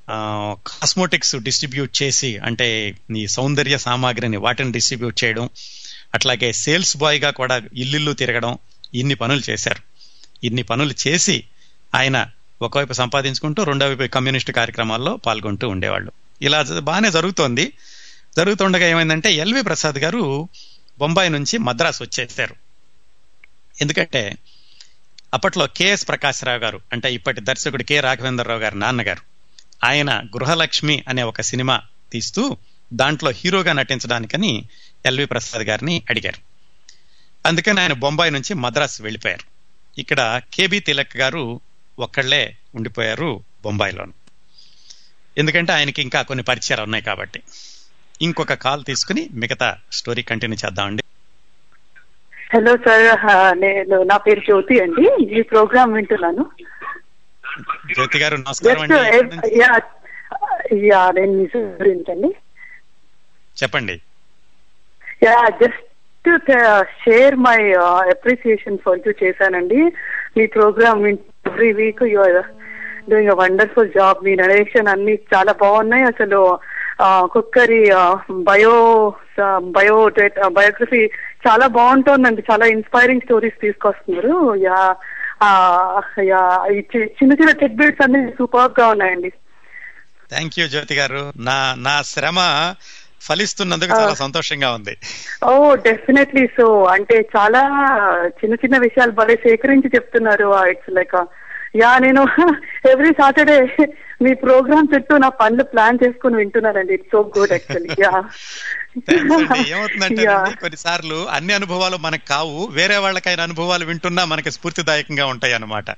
[0.10, 5.50] కాస్మోటిక్స్ డిస్ట్రిబ్యూట్ చేసి అంటే ఈ సౌందర్య సామాగ్రిని వాటిని డిస్ట్రిబ్యూట్ చేయడం
[6.16, 8.58] అట్లాగే సేల్స్ బాయ్గా కూడా ఇల్లు తిరగడం
[8.94, 9.82] ఇన్ని పనులు చేశారు.
[10.44, 11.44] ఇన్ని పనులు చేసి
[11.96, 12.30] ఆయన
[12.62, 16.12] ఒకవైపు సంపాదించుకుంటూ రెండో వైపు కమ్యూనిస్ట్ కార్యక్రమాల్లో పాల్గొంటూ ఉండేవాళ్ళు.
[16.42, 17.74] ఇలా బాగానే జరుగుతోంది.
[18.38, 20.50] జరుగుతుండగా ఏమైందంటే ఎల్వి ప్రసాద్ గారు
[21.00, 22.56] బొంబాయి నుంచి మద్రాసు వచ్చేసారు.
[23.82, 24.38] ఎందుకంటే
[25.34, 29.22] అప్పట్లో కెఎస్ ప్రకాశ్రావు గారు అంటే ఇప్పటి దర్శకుడు కె రాఘవేంద్రరావు గారు నాన్నగారు
[29.86, 32.58] ఆయన గృహలక్ష్మి అనే ఒక సినిమా తీస్తూ
[32.94, 34.64] దాంట్లో హీరోగా నటించడానికని
[35.06, 36.42] ఎల్వి ప్రసాద్ గారిని అడిగారు.
[37.48, 39.58] అందుకని ఆయన బొంబాయి నుంచి మద్రాసు వెళ్ళిపోయారు.
[40.00, 41.62] ఇక్కడ కేబి తిలక్ గారు
[42.00, 44.14] ఒక్కళ్ళే ఉండిపోయారు బొంబాయిలోను.
[45.38, 47.44] ఎందుకంటే ఆయనకి ఇంకా కొన్ని పరిచయాలు ఉన్నాయి కాబట్టి.
[48.22, 51.04] ఇంకొక కాల్ తీసుకుని మిగతా స్టోరీ కంటిన్యూ చేద్దామండి.
[52.54, 55.38] హలో సార్ నేను నా పేరు జ్యోతి అండి.
[55.40, 56.46] ఈ ప్రోగ్రామ్ వింటున్నాను.
[57.94, 58.84] జ్యోతి గారు నమస్కారం
[63.64, 64.02] చెప్పండి.
[65.24, 65.84] Yeah just
[66.84, 67.74] share my
[68.10, 69.78] appreciation for you చేశానండి.
[70.38, 72.40] మీ program every week you are
[73.12, 76.04] doing wonderful job me narration అన్ని చాలా బాగున్నాయి.
[76.12, 76.42] అసలు
[77.34, 77.82] కుక్కరి
[78.48, 78.76] బయో
[79.76, 79.98] బయో
[80.58, 81.02] బయోగ్రఫీ
[81.48, 82.42] చాలా బాగుంటుందండి.
[82.52, 84.36] చాలా ఇన్స్పైరింగ్ స్టోరీస్ తీసుకొస్తున్నారు.
[84.66, 84.80] యా
[86.32, 86.42] యా
[86.96, 89.32] చిన్న చిన్న టెక్ బిట్స్ అన్ని సూపర్గా ఉన్నాయండి.
[90.32, 91.22] థ్యాంక్ యూ జ్యోతి గారు.
[91.50, 92.40] నా నా శ్రమ
[93.22, 94.98] ఫలిస్తున్నందుకు చాలా సంతోషంగా ఉంది.
[95.46, 97.62] ఓ డెఫినెట్లీ సో అంటే చాలా
[98.28, 100.70] చిన్న చిన్న విషయాలు భలే సేకరించి చెప్తున్నారు.
[100.70, 101.28] ఇట్స్ లైక్
[101.76, 102.26] యా నేను
[102.92, 103.88] ఎవ్రీ సాటర్డే
[104.22, 106.94] మీ ప్రోగ్రామ్ చుట్టూ నా పనులు ప్లాన్ చేసుకుని వింటున్నానండి.
[106.94, 108.24] It's so good actually yeah.
[109.68, 110.26] ఏమవుతుందంటే
[110.62, 112.68] కొన్నిసార్లు అన్ని అనుభవాలు మనకు కావు.
[112.72, 115.90] వేరే వాళ్ళకైన అనుభవాలు వింటున్నా మనకి స్ఫూర్తిదాయకంగా ఉంటాయి అన్నమాట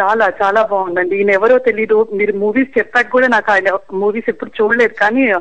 [0.00, 1.16] చాలా చాలా బాగుందండి.
[1.16, 2.08] ఈయన ఎవరో తెలీదు.
[2.12, 4.94] మీరు మూవీస్ చెప్పాక కూడా నాకు ఆయన మూవీస్ ఎప్పుడు చూడలేదు.
[4.94, 5.32] కానీ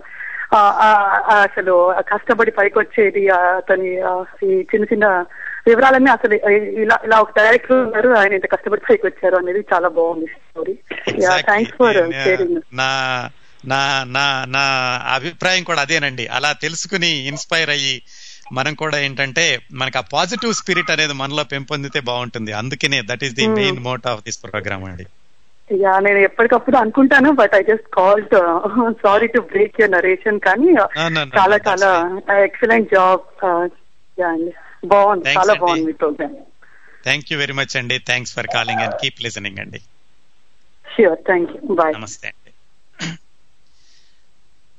[0.53, 3.95] అసలు కష్టపడి పైకి వచ్చేది అతని
[4.43, 5.25] ఈ చిన్న చిన్న
[5.67, 10.25] వివరాలన్నీ అసలు ఇలా ఇలా ఒక డైరెక్టర్ ఉన్నారు ఆయన ఇంత కష్టపడి పైకి వచ్చారు అనేది చాలా బాగుంది
[10.25, 10.73] స్టోరీ.
[11.41, 12.89] థ్యాంక్స్ ఫర్ షేరింగ్ నా
[13.67, 14.63] నా నా నా
[15.15, 16.27] అభిప్రాయం కూడా అదేనండి.
[16.27, 18.01] అలా తెలుసుకుని ఇన్స్పైర్ అయ్యి
[18.53, 22.53] మనం కూడా ఏంటంటే మనకు ఆ పాజిటివ్ స్పిరిట్ అనేది మనలో పెంపొందితే బాగుంటుంది.
[22.53, 23.47] అందుకనే that is the.
[23.47, 25.05] Main motto of this program అండి.
[25.71, 28.35] యా నేను ఎప్పటికప్పుడు అనుకుంటాను but I just called
[29.03, 31.89] sorry to break your narration కానీ no, చాలా చాలా
[32.43, 33.45] ఎక్సలెంట్ జాబ్
[34.19, 34.51] యా అండి.
[34.87, 35.53] బాగుంది చాలా.
[35.53, 36.35] బాగుంది మీ program
[37.03, 37.97] thank you very much అండి.
[37.99, 39.79] Thanks for calling and keep listening అండి.
[40.95, 42.51] ష్యూర్ థ్యాంక్ యూ బాయ్ నమస్తే అండి.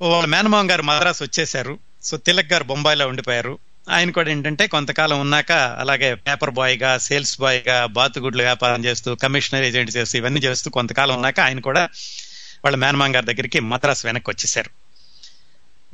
[0.03, 1.79] వాళ్ళ మేనమామ గారు మద్రాసు వచ్చేసారు.
[2.03, 3.59] సో తిలక్ గారు బొంబాయిలో ఉండిపోయారు.
[3.89, 9.97] ఆయన కూడా ఏంటంటే కొంతకాలం ఉన్నాక అలాగే పేపర్ బాయ్గా సేల్స్ బాయ్గా బాతుగుడ్లు వ్యాపారం చేస్తూ కమిషనర్ ఏజెంట్
[9.97, 11.89] చేస్తూ ఇవన్నీ చేస్తూ కొంతకాలం ఉన్నాక ఆయన కూడా
[12.65, 14.71] వాళ్ళ మేనమామ గారి దగ్గరికి మద్రాసు వెనక్కి వచ్చేసారు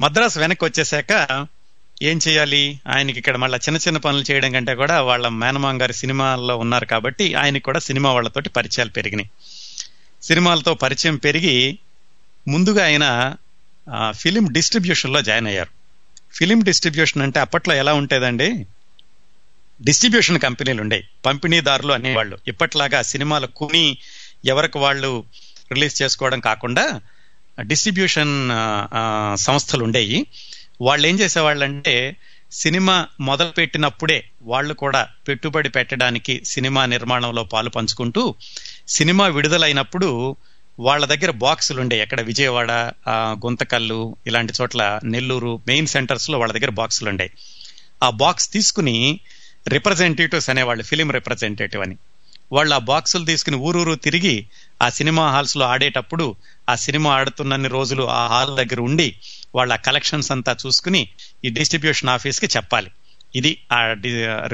[0.00, 1.46] మద్రాసు వెనక్కి వచ్చేసాక
[2.02, 2.80] ఏం చేయాలి?
[2.86, 7.34] ఆయనకి ఇక్కడ మళ్ళీ చిన్న చిన్న పనులు చేయడం కంటే కూడా వాళ్ళ మేనమామ గారి సినిమాల్లో ఉన్నారు కాబట్టి
[7.34, 9.30] ఆయనకి కూడా సినిమా వాళ్ళతోటి పరిచయాలు పెరిగినాయి.
[10.22, 11.78] సినిమాలతో పరిచయం పెరిగి
[12.48, 13.34] ముందుగా ఆయన
[14.10, 15.81] ఫిలిం డిస్ట్రిబ్యూషన్లో జాయిన్ అయ్యారు.
[16.34, 18.48] ఫిలిం డిస్ట్రిబ్యూషన్ అంటే అప్పట్లో ఎలా ఉంటేదండి
[19.80, 21.04] డిస్ట్రిబ్యూషన్ కంపెనీలు ఉండేవి.
[21.26, 22.38] పంపిణీదారులు అనేవాళ్ళు.
[22.48, 23.84] ఇప్పట్లాగా సినిమాలు కొని
[24.44, 25.10] ఎవరికి వాళ్ళు
[25.72, 26.84] రిలీజ్ చేసుకోవడం కాకుండా
[27.60, 28.34] డిస్ట్రిబ్యూషన్
[29.36, 30.26] సంస్థలు ఉండేవి
[30.80, 32.16] వాళ్ళు ఏం చేసేవాళ్ళంటే
[32.52, 38.34] సినిమా మొదలు పెట్టినప్పుడే వాళ్ళు కూడా పెట్టుబడి పెట్టడానికి సినిమా నిర్మాణంలో పాలు పంచుకుంటూ
[38.88, 40.08] సినిమా విడుదలైనప్పుడు
[40.80, 42.70] వాళ్ళ దగ్గర బాక్సులు ఉండే ఎక్కడ విజయవాడ
[43.10, 47.30] గుంతకల్లు ఇలాంటి చోట్ల నెల్లూరు మెయిన్ సెంటర్స్లో వాళ్ళ దగ్గర బాక్సులు ఉండే.
[48.02, 49.20] ఆ బాక్స్ తీసుకుని
[49.68, 51.96] రిప్రజెంటేటివ్స్ అనేవాళ్ళు ఫిలిం రిప్రజెంటేటివ్ అని.
[52.52, 54.46] వాళ్ళు ఆ బాక్సులు తీసుకుని ఊరూరు తిరిగి
[54.82, 56.36] ఆ సినిమా హాల్స్లో ఆడేటప్పుడు
[56.68, 59.16] ఆ సినిమా ఆడుతున్నన్ని రోజులు ఆ హాల్ దగ్గర ఉండి
[59.54, 61.08] వాళ్ళ కలెక్షన్స్ అంతా చూసుకుని
[61.44, 62.90] ఈ డిస్ట్రిబ్యూషన్ ఆఫీస్కి చెప్పాలి.
[63.34, 63.94] ఇది ఆ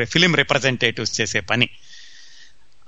[0.05, 1.69] ఫిలిం రిప్రజెంటేటివ్స్ చేసే పని.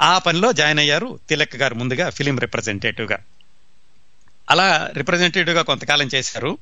[0.01, 3.19] ఆ పనిలో జాయిన్ అయ్యారు తిలక్ గారు ముందుగా ఫిలిం రిప్రజెంటేటివ్గా.
[4.51, 6.59] అలా రిప్రజెంటేటివ్గా కొంతకాలం చేశారు.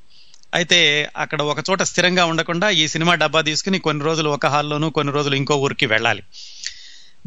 [0.53, 5.13] అయితే అక్కడ ఒక చోట స్థిరంగా ఉండకుండా ఈ సినిమా డబ్బా తీసుకుని కొన్ని రోజులు ఒక హాల్లోనూ కొన్ని
[5.13, 6.23] రోజులు ఇంకో ఊరికి వెళ్ళాలి.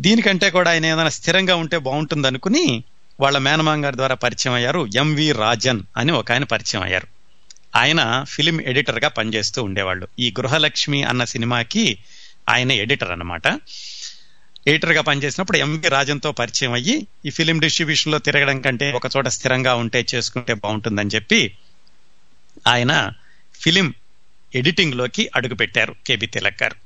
[0.00, 2.84] దీనికంటే కూడా ఆయన ఏదైనా స్థిరంగా ఉంటే బాగుంటుంది అనుకుని
[3.20, 7.06] వాళ్ళ మేనమామ గారి ద్వారా పరిచయం అయ్యారు ఎంవి రాజన్ అని ఒక ఆయన పరిచయం అయ్యారు.
[7.76, 10.08] ఆయన ఫిలిం ఎడిటర్గా పనిచేస్తూ ఉండేవాళ్ళు.
[10.18, 11.98] ఈ గృహలక్ష్మి అన్న సినిమాకి
[12.48, 13.60] ఆయన ఎడిటర్ అన్నమాట.
[14.66, 20.06] ఎడిటర్గా పనిచేసినప్పుడు ఎంవి రాజన్తో పరిచయం అయ్యి ఈ ఫిలిం డిస్ట్రిబ్యూషన్లో తిరగడం కంటే ఒక చోట స్థిరంగా ఉంటే
[20.14, 21.56] చేసుకుంటే బాగుంటుందని చెప్పి
[22.68, 23.12] ఆయన
[23.60, 23.94] ఫిలిం
[24.54, 26.76] ఎడిటింగ్లోకి అడుగు పెట్టారు కేబి తిలక్ గారు.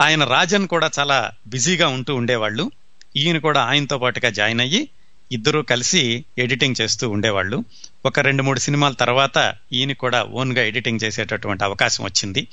[0.00, 2.72] ఆయన రాజన్ కూడా చాలా బిజీగా ఉంటూ ఉండేవాళ్ళు.
[3.16, 4.88] ఈయన కూడా ఆయనతో పాటుగా జాయిన్ అయ్యి
[5.32, 7.64] ఇద్దరూ కలిసి ఎడిటింగ్ చేస్తూ ఉండేవాళ్ళు.
[8.06, 12.46] ఒక రెండు మూడు సినిమాల తర్వాత ఈయన కూడా ఓన్గా ఎడిటింగ్ చేసేటటువంటి అవకాశం వచ్చింది.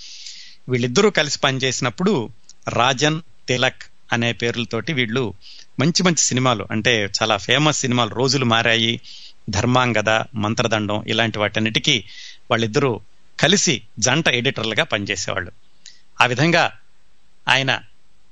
[0.69, 2.29] వీళ్ళిద్దరూ కలిసి పనిచేసినప్పుడు
[2.69, 5.33] రాజన్ తిలక్ అనే పేర్లతోటి వీళ్ళు
[5.79, 9.01] మంచి మంచి సినిమాలు అంటే చాలా ఫేమస్ సినిమాలు రోజులు మారాయి.
[9.49, 12.03] ధర్మాంగద మంత్రదండం ఇలాంటి వాటన్నిటికీ
[12.51, 13.01] వాళ్ళిద్దరూ
[13.39, 15.51] కలిసి జంట ఎడిటర్లుగా పనిచేసేవాళ్ళు.
[16.21, 16.71] ఆ విధంగా
[17.47, 17.79] ఆయన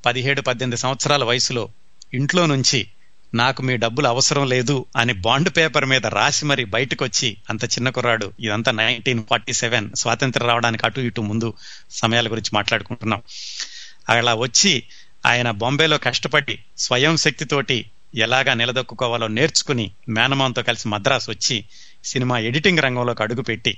[0.06, 1.70] పదిహేడు పద్దెనిమిది సంవత్సరాల వయసులో
[2.14, 2.88] ఇంట్లో నుంచి
[3.34, 7.90] నాకు మీ డబ్బులు అవసరం లేదు అని బాండ్ పేపర్ మీద రాసి మరి బయటకు వచ్చి అంత చిన్న
[7.90, 11.54] కుర్రాడు ఇదంతా నైన్టీన్ ఫార్టీ సెవెన్ స్వాతంత్రం రావడానికి అటు ఇటు ముందు
[11.92, 13.22] సమయాల గురించి మాట్లాడుకుంటున్నాం.
[14.10, 14.84] అలా వచ్చి
[15.26, 21.66] ఆయన బాంబేలో కష్టపడి స్వయం శక్తితోటి ఎలాగా నిలదొక్కుకోవాలో నేర్చుకుని మేనమాన్తో కలిసి మద్రాసు వచ్చి
[22.04, 23.78] సినిమా ఎడిటింగ్ రంగంలోకి అడుగుపెట్టి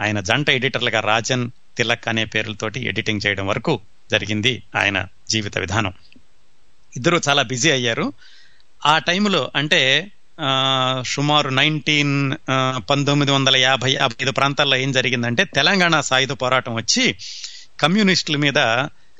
[0.00, 3.80] ఆయన జంట ఎడిటర్లుగా రాజన్ తిలక్ అనే పేర్లతోటి ఎడిటింగ్ చేయడం వరకు
[4.10, 5.92] జరిగింది ఆయన జీవిత విధానం.
[6.96, 8.12] ఇద్దరు చాలా బిజీ అయ్యారు.
[8.86, 10.12] ఆ టైంలో అంటే
[11.02, 12.32] సుమారు నైన్టీన్
[12.90, 17.14] పంతొమ్మిది వందల యాభై యాభై ఐదు ప్రాంతాల్లో ఏం జరిగిందంటే తెలంగాణ సాయుధ పోరాటం వచ్చి
[17.80, 18.58] కమ్యూనిస్టుల మీద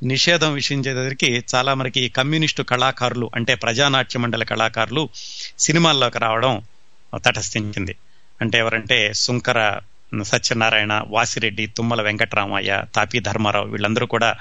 [0.03, 5.09] నిషేధం విషయించేసరికి చాలా మనకి కమ్యూనిస్టు కళాకారులు అంటే ప్రజానాట్య మండలి కళాకారులు
[5.59, 6.63] సినిమాల్లోకి రావడం
[7.15, 7.95] తటస్థించింది.
[8.41, 9.79] అంటే ఎవరంటే సుంకర
[10.21, 14.35] సత్యనారాయణ వాసిరెడ్డి తుమ్మల వెంకటరామయ్య తాపి ధర్మారావు వీళ్ళందరూ కూడా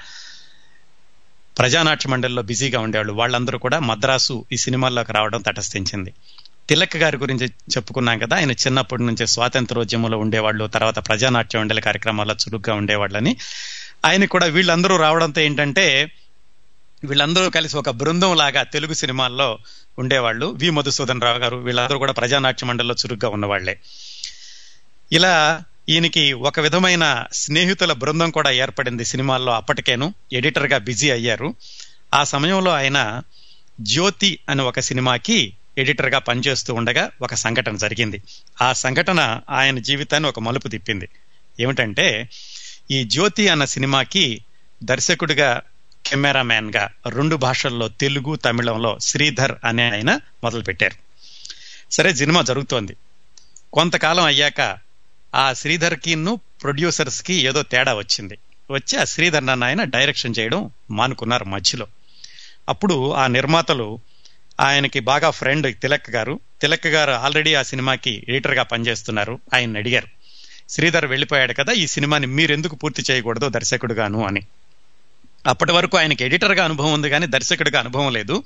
[1.59, 3.12] ప్రజానాట్య మండలిలో బిజీగా ఉండేవాళ్ళు.
[3.12, 6.12] వాళ్ళందరూ కూడా మద్రాసు ఈ సినిమాల్లోకి రావడం తటస్థించింది.
[6.69, 12.75] తిలక్ గారి గురించి చెప్పుకున్నాం కదా ఆయన చిన్నప్పటి నుంచి స్వాతంత్రోద్యమంలో ఉండేవాళ్ళు తర్వాత ప్రజానాట్య మండలి కార్యక్రమాల్లో చురుగ్గా
[12.75, 13.37] ఉండేవాళ్ళని
[14.07, 16.12] ఆయన కూడా వీళ్ళందరూ రావడంతో ఏంటంటే
[17.05, 19.59] వీళ్ళందరూ కలిసి ఒక బృందం లాగా తెలుగు సినిమాల్లో
[19.99, 20.47] ఉండేవాళ్ళు.
[20.47, 23.81] వి మధుసూదన్ రావు గారు వీళ్ళందరూ కూడా ప్రజానాట్య మండలిలో చురుగ్గా ఉన్నవాళ్ళే.
[25.12, 30.14] ఇలా ఈయనకి ఒక విధమైన స్నేహితుల బృందం కూడా ఏర్పడింది సినిమాల్లో అప్పటికేను.
[30.33, 31.55] ఎడిటర్గా బిజీ అయ్యారు.
[32.14, 33.23] ఆ సమయంలో ఆయన
[33.81, 38.23] జ్యోతి అనే ఒక సినిమాకి ఎడిటర్గా పనిచేస్తూ ఉండగా ఒక సంఘటన జరిగింది.
[38.62, 41.09] ఆ సంఘటన ఆయన జీవితాన్ని ఒక మలుపు తిప్పింది.
[41.61, 42.29] ఏమిటంటే
[42.90, 44.44] ఈ జ్యోతి అన్న సినిమాకి
[44.85, 45.62] దర్శకుడిగా
[46.07, 50.96] కెమెరామ్యాన్గా రెండు భాషల్లో తెలుగు తమిళంలో శ్రీధర్ అనే ఆయన మొదలుపెట్టారు.
[51.92, 52.96] సరే సినిమా జరుగుతోంది.
[53.72, 54.79] కొంతకాలం అయ్యాక
[55.35, 56.01] ఆ శ్రీధర్
[56.62, 58.38] ప్రొడ్యూసర్స్కి ఏదో తేడా వచ్చింది.
[58.70, 61.87] వచ్చి ఆ శ్రీధర్ అన్న ఆయన డైరెక్షన్ చేయడం మానుకున్నారు మధ్యలో.
[62.68, 64.01] అప్పుడు ఆ నిర్మాతలు
[64.61, 66.40] ఆయనకి బాగా ఫ్రెండ్ తిలక్ గారు.
[66.61, 69.40] తిలక్ గారు ఆల్రెడీ ఆ సినిమాకి ఎడిటర్గా పనిచేస్తున్నారు.
[69.55, 70.15] ఆయన అడిగారు.
[70.68, 74.42] శ్రీధర్ వెళ్ళిపోయాడు కదా ఈ సినిమాని మీరెందుకు పూర్తి చేయకూడదు దర్శకుడుగాను అని.
[75.46, 78.42] అప్పటి వరకు ఆయనకి ఎడిటర్గా అనుభవం ఉంది కానీ దర్శకుడిగా అనుభవం లేదు.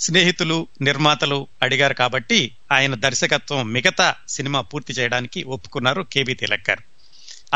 [0.00, 6.82] స్నేహితులు నిర్మాతలు అడిగారు కాబట్టి ఆయన దర్శకత్వం మిగతా సినిమా పూర్తి చేయడానికి ఒప్పుకున్నారు కేబీ తిలక్ గారు.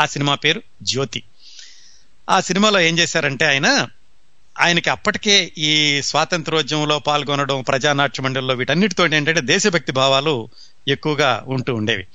[0.01, 1.23] ఆ సినిమా పేరు జ్యోతి.
[2.29, 3.87] ఆ సినిమాలో ఏం చేశారంటే ఆయన
[4.59, 10.49] ఆయనకి అప్పటికే ఈ స్వాతంత్రోద్యమంలో పాల్గొనడం ప్రజానాట్య మండలిలో వీటన్నిటితో ఏంటంటే దేశభక్తి భావాలు
[10.87, 12.07] ఎక్కువగా ఉంటూ ఉండేవి.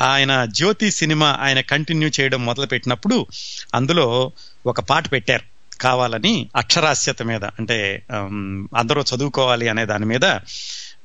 [0.00, 3.26] ఆయన జ్యోతి సినిమా ఆయన కంటిన్యూ చేయడం మొదలు పెట్టినప్పుడు
[3.74, 4.32] అందులో
[4.66, 5.44] ఒక పాట పెట్టారు.
[5.80, 8.02] కావాలని అక్షరాస్యత మీద అంటే
[8.76, 10.24] అందరూ చదువుకోవాలి అనే దాని మీద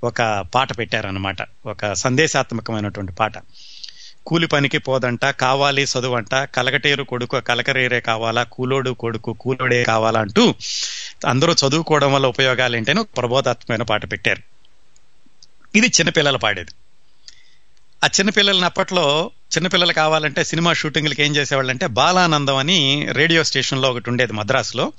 [0.03, 3.33] ఒక పాట పెట్టారనమాట ఒక సందేశాత్మకమైనటువంటి పాట.
[4.25, 10.55] కూలి పనికి పోదంట కావాలి చదువంట కలకటేరు కొడుకు కలకరేరే కావాలా కూలోడు కొడుకు కూలోడే కావాలా అంటూ
[11.27, 14.41] అందరూ చదువుకోవడం వల్ల ఉపయోగాలు ఏంటని ప్రబోధాత్మకమైన పాట పెట్టారు.
[15.77, 16.71] ఇది చిన్నపిల్లలు పాడేది.
[18.05, 24.33] ఆ చిన్నపిల్లలని అప్పట్లో చిన్నపిల్లలు కావాలంటే సినిమా షూటింగ్లకి ఏం చేసేవాళ్ళంటే బాలానందం అని రేడియో స్టేషన్లో ఒకటి ఉండేది
[24.33, 24.93] మద్రాసులో.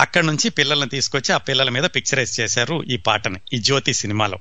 [0.00, 4.38] అక్కడ నుంచి పిల్లల్ని తీసుకొచ్చి ఆ పిల్లల మీద పిక్చరైజ్ చేశారు ఈ పాటని ఈ జ్యోతి సినిమాలో.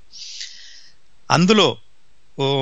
[1.31, 1.77] అందులో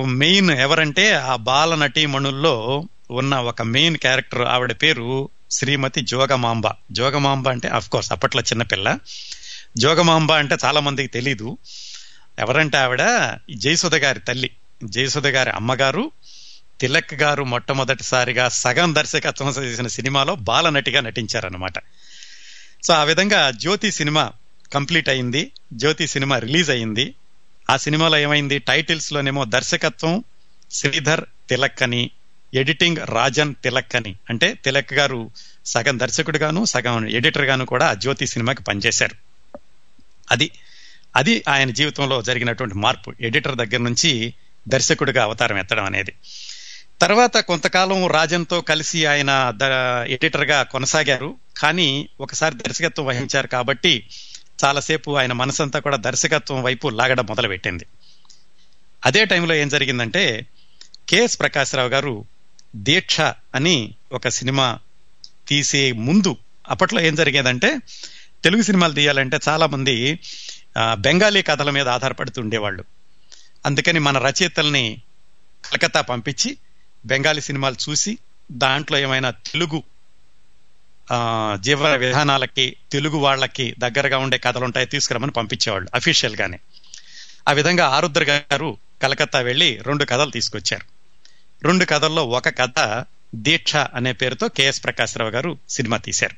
[0.05, 6.63] మెయిన్ ఎవరంటే ఆ బాల నటీమణుల్లో ఉన్న ఒక మెయిన్ క్యారెక్టర్ ఆవిడ పేరు శ్రీమతి జోగమాంబ.
[6.91, 8.97] జోగమాంబ అంటే అఫ్ కోర్స్ అప్పట్లో చిన్నపిల్ల.
[9.77, 11.57] జోగమాంబ అంటే చాలా మందికి తెలీదు.
[12.39, 14.49] ఎవరంటే ఆవిడ జయసుధ గారి తల్లి.
[14.83, 16.11] జయసుధ గారి అమ్మగారు
[16.81, 21.73] తిలక్ గారు మొట్టమొదటిసారిగా సగం దర్శకత్వం చేసిన సినిమాలో బాలనటిగా నటించారనమాట
[22.83, 24.31] సో ఆ విధంగా జ్యోతి సినిమా
[24.73, 25.51] కంప్లీట్ అయింది.
[25.73, 27.15] జ్యోతి సినిమా రిలీజ్ అయింది.
[27.69, 28.59] ఆ సినిమాలో ఏమైంది?
[28.59, 30.23] టైటిల్స్ లోనేమో దర్శకత్వం
[30.71, 32.11] శ్రీధర్ తిలక్ అని
[32.53, 34.15] ఎడిటింగ్ రాజన్ తిలక్ అని.
[34.29, 35.31] అంటే తిలక్ గారు
[35.65, 39.15] సగం దర్శకుడిగాను సగం ఎడిటర్ గాను కూడా ఆ జ్యోతి సినిమాకి పనిచేశారు.
[40.31, 40.51] అది
[41.15, 43.13] అది ఆయన జీవితంలో జరిగినటువంటి మార్పు.
[43.21, 44.33] ఎడిటర్ దగ్గర నుంచి
[44.67, 46.13] దర్శకుడిగా అవతారం ఎత్తడం అనేది.
[47.01, 49.63] తర్వాత కొంతకాలం రాజన్తో కలిసి ఆయన ద
[50.35, 51.35] గా కొనసాగారు.
[51.57, 54.07] కానీ ఒకసారి దర్శకత్వం వహించారు కాబట్టి
[54.65, 57.85] చాలాసేపు ఆయన మనసంతా కూడా దర్శకత్వం వైపు లాగడం మొదలుపెట్టింది.
[59.05, 60.47] అదే టైంలో ఏం జరిగిందంటే
[61.09, 62.25] కెఎస్ ప్రకాశ్రావు గారు
[62.75, 63.21] దీక్ష
[63.55, 64.79] అని ఒక సినిమా
[65.47, 66.37] తీసే ముందు
[66.69, 67.77] అప్పట్లో ఏం జరిగేదంటే
[68.43, 70.19] తెలుగు సినిమాలు తీయాలంటే చాలామంది
[70.77, 72.83] బెంగాలీ కథల మీద ఆధారపడుతూ ఉండేవాళ్ళు.
[73.65, 75.01] అందుకని మన రచయితల్ని
[75.65, 76.57] కలకత్తా పంపించి
[77.05, 78.17] బెంగాలీ సినిమాలు చూసి
[78.51, 79.83] దాంట్లో ఏమైనా తెలుగు
[81.59, 86.59] జీవన విధానాలకి తెలుగు వాళ్ళకి దగ్గరగా ఉండే కథలు ఉంటాయి తీసుకురమ్మని పంపించేవాళ్ళు అఫీషియల్ గానే
[87.49, 90.85] ఆ విధంగా ఆరుద్ర గారు కలకత్తా వెళ్ళి రెండు కథలు తీసుకొచ్చారు.
[91.65, 96.35] రెండు కథల్లో ఒక కథ దీక్ష అనే పేరుతో కెఎస్ ప్రకాశ్రావు గారు సినిమా తీశారు.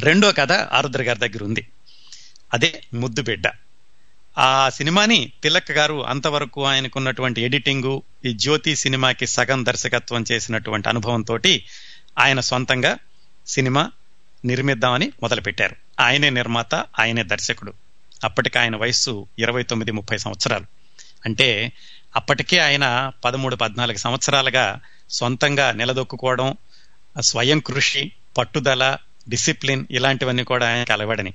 [0.00, 1.66] రెండో కథ ఆరుద్ర గారి దగ్గర ఉంది
[2.54, 3.48] అదే ముద్దు బిడ్డ.
[4.38, 11.38] ఆ సినిమాని తిలక్ గారు అంతవరకు ఆయనకున్నటువంటి ఎడిటింగ్ ఈ జ్యోతి సినిమాకి సగం దర్శకత్వం చేసినటువంటి అనుభవంతో
[12.18, 12.96] ఆయన సొంతంగా
[13.46, 13.90] సినిమా
[14.44, 15.76] నిర్మిద్దామని మొదలుపెట్టారు.
[16.00, 17.72] ఆయనే నిర్మాత ఆయనే దర్శకుడు.
[18.24, 20.64] అప్పటికి ఆయన వయస్సు ఇరవై తొమ్మిది ముప్పై సంవత్సరాలు.
[21.24, 21.72] అంటే
[22.16, 26.56] అప్పటికే ఆయన పదమూడు పద్నాలుగు సంవత్సరాలుగా సొంతంగా నిలదొక్కుకోవడం
[27.20, 28.96] స్వయం కృషి పట్టుదల
[29.28, 31.34] డిసిప్లిన్ ఇలాంటివన్నీ కూడా ఆయనకి అలవడని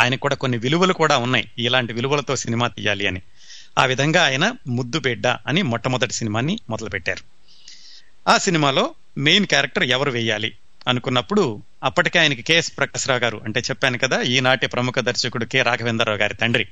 [0.00, 1.50] ఆయనకు కూడా కొన్ని విలువలు కూడా ఉన్నాయి.
[1.58, 3.22] ఇలాంటి విలువలతో సినిమా తీయాలి అని.
[3.78, 7.24] ఆ విధంగా ఆయన ముద్దు బిడ్డ అని మొట్టమొదటి సినిమాని మొదలుపెట్టారు.
[8.28, 10.56] ఆ సినిమాలో మెయిన్ క్యారెక్టర్ ఎవరు వేయాలి
[10.88, 16.34] అనుకున్నప్పుడు అప్పటికే ఆయనకి కెఎస్ ప్రకాశ్రావు గారు అంటే చెప్పాను కదా ఈనాటి ప్రముఖ దర్శకుడు కె రాఘవేంద్రరావు గారి
[16.34, 16.68] తండ్రి.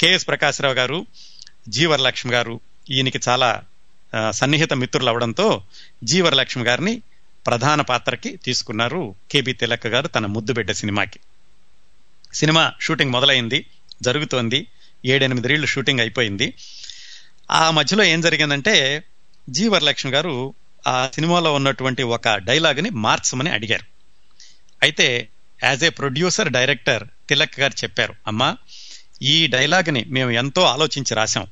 [0.00, 1.06] కెఎస్ ప్రకాశ్రావు గారు
[1.68, 3.62] జీవరలక్ష్మి గారు ఈయనకి చాలా
[4.30, 5.62] సన్నిహిత మిత్రులు అవడంతో
[6.04, 7.02] జీవరలక్ష్మి గారిని
[7.46, 11.20] ప్రధాన పాత్రకి తీసుకున్నారు కేబి తిలక్ గారు తన ముద్దు బిడ్డ సినిమాకి.
[12.34, 13.66] సినిమా షూటింగ్ మొదలైంది
[14.02, 14.66] జరుగుతోంది.
[15.04, 16.54] ఏడెనిమిది రీళ్ళు షూటింగ్ అయిపోయింది.
[17.50, 19.04] ఆ మధ్యలో ఏం జరిగిందంటే
[19.50, 20.54] జి వరలక్ష్మి గారు
[20.86, 23.84] ఆ సినిమాలో ఉన్నటువంటి ఒక డైలాగ్ని మార్చమని అడిగారు.
[24.82, 25.28] అయితే
[25.64, 28.56] as a producer director Tilak garu చెప్పారు అమ్మా
[29.22, 31.46] ఈ డైలాగ్ని మేము ఎంతో ఆలోచించి రాశాం.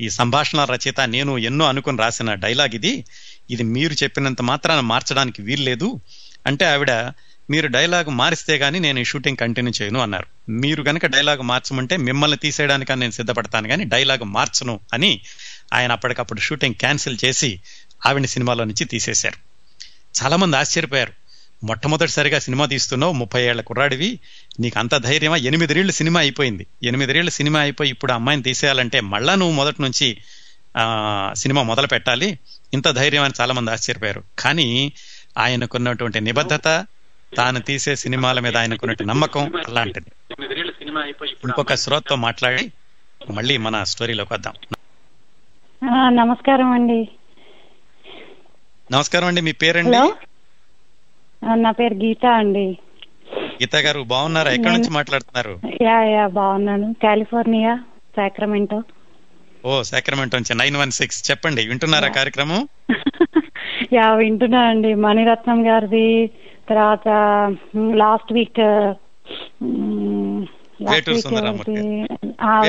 [0.00, 3.04] ఈ సంభాషణ రచయిత నేను ఎన్నో అనుకుని రాసిన డైలాగ్ ఇది.
[3.50, 6.00] ఇది మీరు చెప్పినంత మాత్రాన మార్చడానికి వీల్లేదు.
[6.46, 6.90] అంటే ఆవిడ
[7.50, 10.26] మీరు డైలాగ్ మారిస్తే కానీ నేను ఈ షూటింగ్ కంటిన్యూ చేయను అన్నారు.
[10.50, 15.20] మీరు కనుక డైలాగ్ మార్చమంటే మిమ్మల్ని తీసేయడానికి నేను సిద్ధపడతాను కానీ డైలాగ్ మార్చను అని
[15.74, 17.60] ఆయన అప్పటికప్పుడు షూటింగ్ క్యాన్సిల్ చేసి
[18.06, 19.38] ఆవిడ సినిమాలో నుంచి తీసేశారు.
[20.22, 21.12] చాలామంది ఆశ్చర్యపోయారు.
[21.64, 24.18] మొట్టమొదటిసారిగా సినిమా తీస్తున్నావు ముప్పై ఏళ్ళ కుర్రాడివి.
[24.60, 25.36] నీకు అంత ధైర్యమా?
[25.36, 26.66] ఎనిమిదిరేళ్ళు సినిమా అయిపోయింది.
[26.82, 30.18] ఎనిమిదిరేళ్ళు సినిమా అయిపోయి ఇప్పుడు అమ్మాయిని తీసేయాలంటే మళ్ళా నువ్వు మొదటి నుంచి
[31.32, 32.38] సినిమా మొదలు పెట్టాలి
[32.74, 34.24] ఇంత ధైర్యం అని చాలామంది ఆశ్చర్యపోయారు.
[34.38, 34.92] కానీ
[35.38, 36.86] ఆయనకున్నటువంటి నిబద్ధత
[37.36, 40.12] తాను తీసే సినిమాల మీద ఆయనకున్నటువంటి నమ్మకం అలాంటిది.
[41.44, 42.72] ఇంకొక శ్రోతతో మాట్లాడి
[43.30, 44.54] మళ్ళీ మన స్టోరీలోకి వద్దాం.
[46.08, 47.08] నమస్కారం అండి.
[48.92, 49.96] నమస్కారం అండి మీ పేరండి?
[51.54, 52.78] నా పేరు గీత అండి.
[53.38, 54.50] గీత గారు బాగున్నారా?
[54.50, 55.60] ఎక్కడి నుంచి మాట్లాడుతున్నారు?
[55.82, 56.94] యా యా బాగున్నాను.
[57.02, 57.84] California
[58.16, 58.82] Sacramento.
[59.64, 61.30] ఓ సాక్రమెంట్ నుంచి నైన్ వన్ సిక్స్.
[61.30, 62.68] చెప్పండి వింటున్నారా కార్యక్రమం?
[63.92, 64.94] యా వింటున్నా అండి.
[64.94, 66.30] మణిరత్నం గారిది
[66.68, 67.08] తర్వాత
[67.94, 68.60] లాస్ట్ వీక్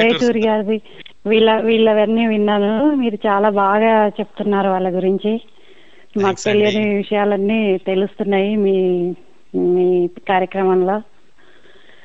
[0.03, 0.81] వేటూరు గారిది.
[1.25, 2.95] వీళ్ళ వీళ్ళవన్నీ విన్నాను.
[2.95, 5.41] మీరు చాలా బాగా చెప్తున్నారు వాళ్ళ గురించి.
[6.17, 6.43] మాకు.
[6.45, 9.13] తెలియని విషయాలన్నీ తెలుస్తున్నాయి మీ
[9.55, 10.99] మీ కార్యక్రమంలో.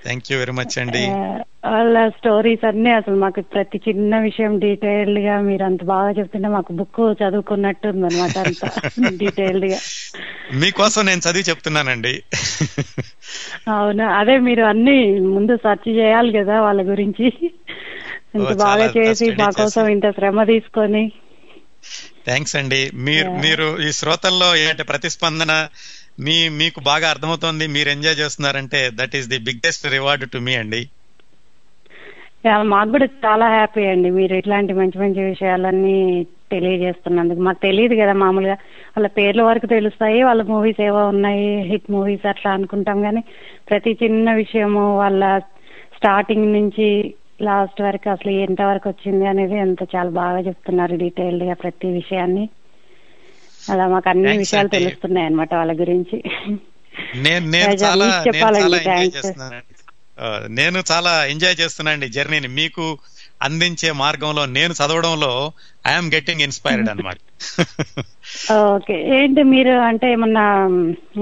[0.05, 1.07] థ్యాంక్ యూ వెరీ మచ్ అండి.
[1.65, 6.91] వాళ్ళ స్టోరీస్ అన్ని అసలు మాకు ప్రతి చిన్న విషయం డీటెయిల్డ్గా మీరు అంత బాగా చెప్తుంటే మాకు బుక్
[7.21, 8.65] చదువుకున్నట్టు ఉందన్నమాట అంత
[9.15, 9.79] డీటెయిల్డ్ గా.
[10.55, 12.15] మీకోసం నేను చదివి చెప్తున్నానండి.
[13.71, 14.07] అవును?
[14.19, 14.97] అదే మీరు అన్ని
[15.29, 17.27] ముందు సెర్చ్ చేయాలి కదా వాళ్ళ గురించి.
[18.37, 19.85] ఇంత బాగా చేసి మా కోసం.
[19.89, 21.05] ఇంత శ్రమ తీసుకొని.
[22.27, 22.81] థ్యాంక్స్ అండి.
[23.07, 23.31] మీరు.
[23.45, 25.53] మీరు ఈ శ్రోతల్లో ఏంటి ప్రతిస్పందన?
[26.21, 30.83] మీ మీకు బాగా అర్థమవుతోంది మీరు ఎంజాయ్ చేస్తున్నారంటే that is the biggest reward to me అండి.
[32.63, 34.11] మాకు కూడా చాలా హ్యాపీ అండి.
[34.11, 37.41] మీరు ఇట్లాంటి మంచి మంచి విషయాలన్నీ తెలియజేస్తున్నందుకు.
[37.41, 38.53] మాకు తెలియదు కదా మామూలుగా.
[38.53, 43.25] వాళ్ళ పేర్ల వరకు తెలుస్తాయి వాళ్ళ మూవీస్ ఏవో ఉన్నాయి హిట్ మూవీస్ అట్లా అనుకుంటాం కానీ
[43.71, 45.39] ప్రతి చిన్న విషయము వాళ్ళ
[45.97, 51.87] స్టార్టింగ్ నుంచి లాస్ట్ వరకు అసలు ఎంత వరకు వచ్చింది అనేది ఎంత చాలా బాగా చెప్తున్నారు డీటెయిల్డ్గా ప్రతి
[51.87, 52.49] విషయాన్ని.
[53.71, 54.69] అలా మాకు అన్ని విషయాలు.
[54.69, 56.23] తెలుస్తున్నాయి అన్నమాట వాళ్ళ గురించి.
[57.17, 59.74] నేను నేను చాలా చెప్పాలండి, చాలా ఎంజాయ్ thanks.
[60.49, 62.49] నేను చాలా ఎంజాయ్ చేస్తున్నానండి జర్నీని.
[62.49, 62.99] మీకు
[63.43, 65.53] అందించే మార్గంలో నేను చదవడంలో
[65.87, 67.17] ఐఎమ్ గెట్టింగ్ ఇన్స్పైర్డ్ అనమాట
[68.53, 69.17] ఓకే.
[69.17, 70.69] ఏంటి మీరు అంటే ఏమన్నా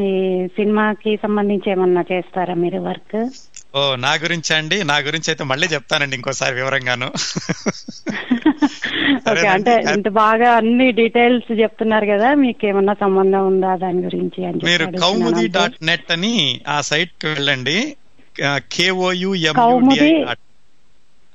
[0.01, 3.31] ఈ సినిమాకి సంబంధించి ఏమన్నా చేస్తారా మీరు వర్క్?
[3.77, 4.85] ఓ నా గురించి అండి.
[4.85, 7.13] నా గురించి అయితే మళ్ళీ చెప్తానండి ఇంకోసారి వివరంగాను.
[9.31, 9.47] ఓకే.
[9.47, 15.49] అంటే ఇంత బాగా అన్ని డీటెయిల్స్ చెప్తున్నారు కదా మీకు ఏమన్నా సంబంధం ఉందా దాని గురించి మీరు కౌముది.
[15.49, 17.97] డాట్ నెట్ అని ఆ సైట్కి వెళ్ళండి.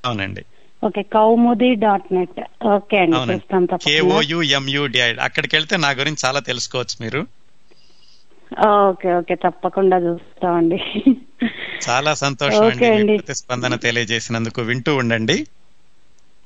[0.04, 0.44] అవునండి.
[0.84, 3.34] Okay Kaumudi dot net okay అండి అవునండి.
[3.34, 3.86] చూస్తాం తప్పకుండా.
[3.86, 7.22] కేఓయుఎంయుడిఐ అక్కడికి వెళ్తే నా గురించి చాలా తెలుసుకోవచ్చు మీరు.
[8.68, 10.80] ఓకే ఓకే తప్పకుండా చూస్తామండి.
[11.88, 13.18] చాలా సంతోషం అండి.
[13.20, 14.62] ప్రతిస్పందన తెలియజేసినందుకు.
[14.62, 15.38] వింటూ ఉండండి.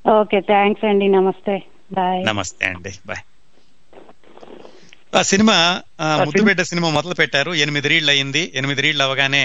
[0.04, 1.54] ఓకే థ్యాంక్స్ అండి నమస్తే.
[1.92, 2.22] బాయ్.
[2.26, 3.22] నమస్తే అండి బాయ్.
[5.14, 5.56] ఆ సినిమా
[6.24, 9.44] ముద్దుబిడ్డ సినిమా మొదలు పెట్టారు ఎనిమిది రీళ్ళు అయింది ఎనిమిది రీళ్ళు అవగానే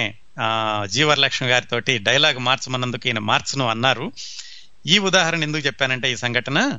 [0.86, 4.12] జీవరలక్ష్మి గారితో డైలాగ్ మార్చమన్నందుకు ఈయన మార్చను అన్నారు.
[4.88, 6.78] ఈ ఉదాహరణ ఎందుకు చెప్పానంటే ఈ సంఘటన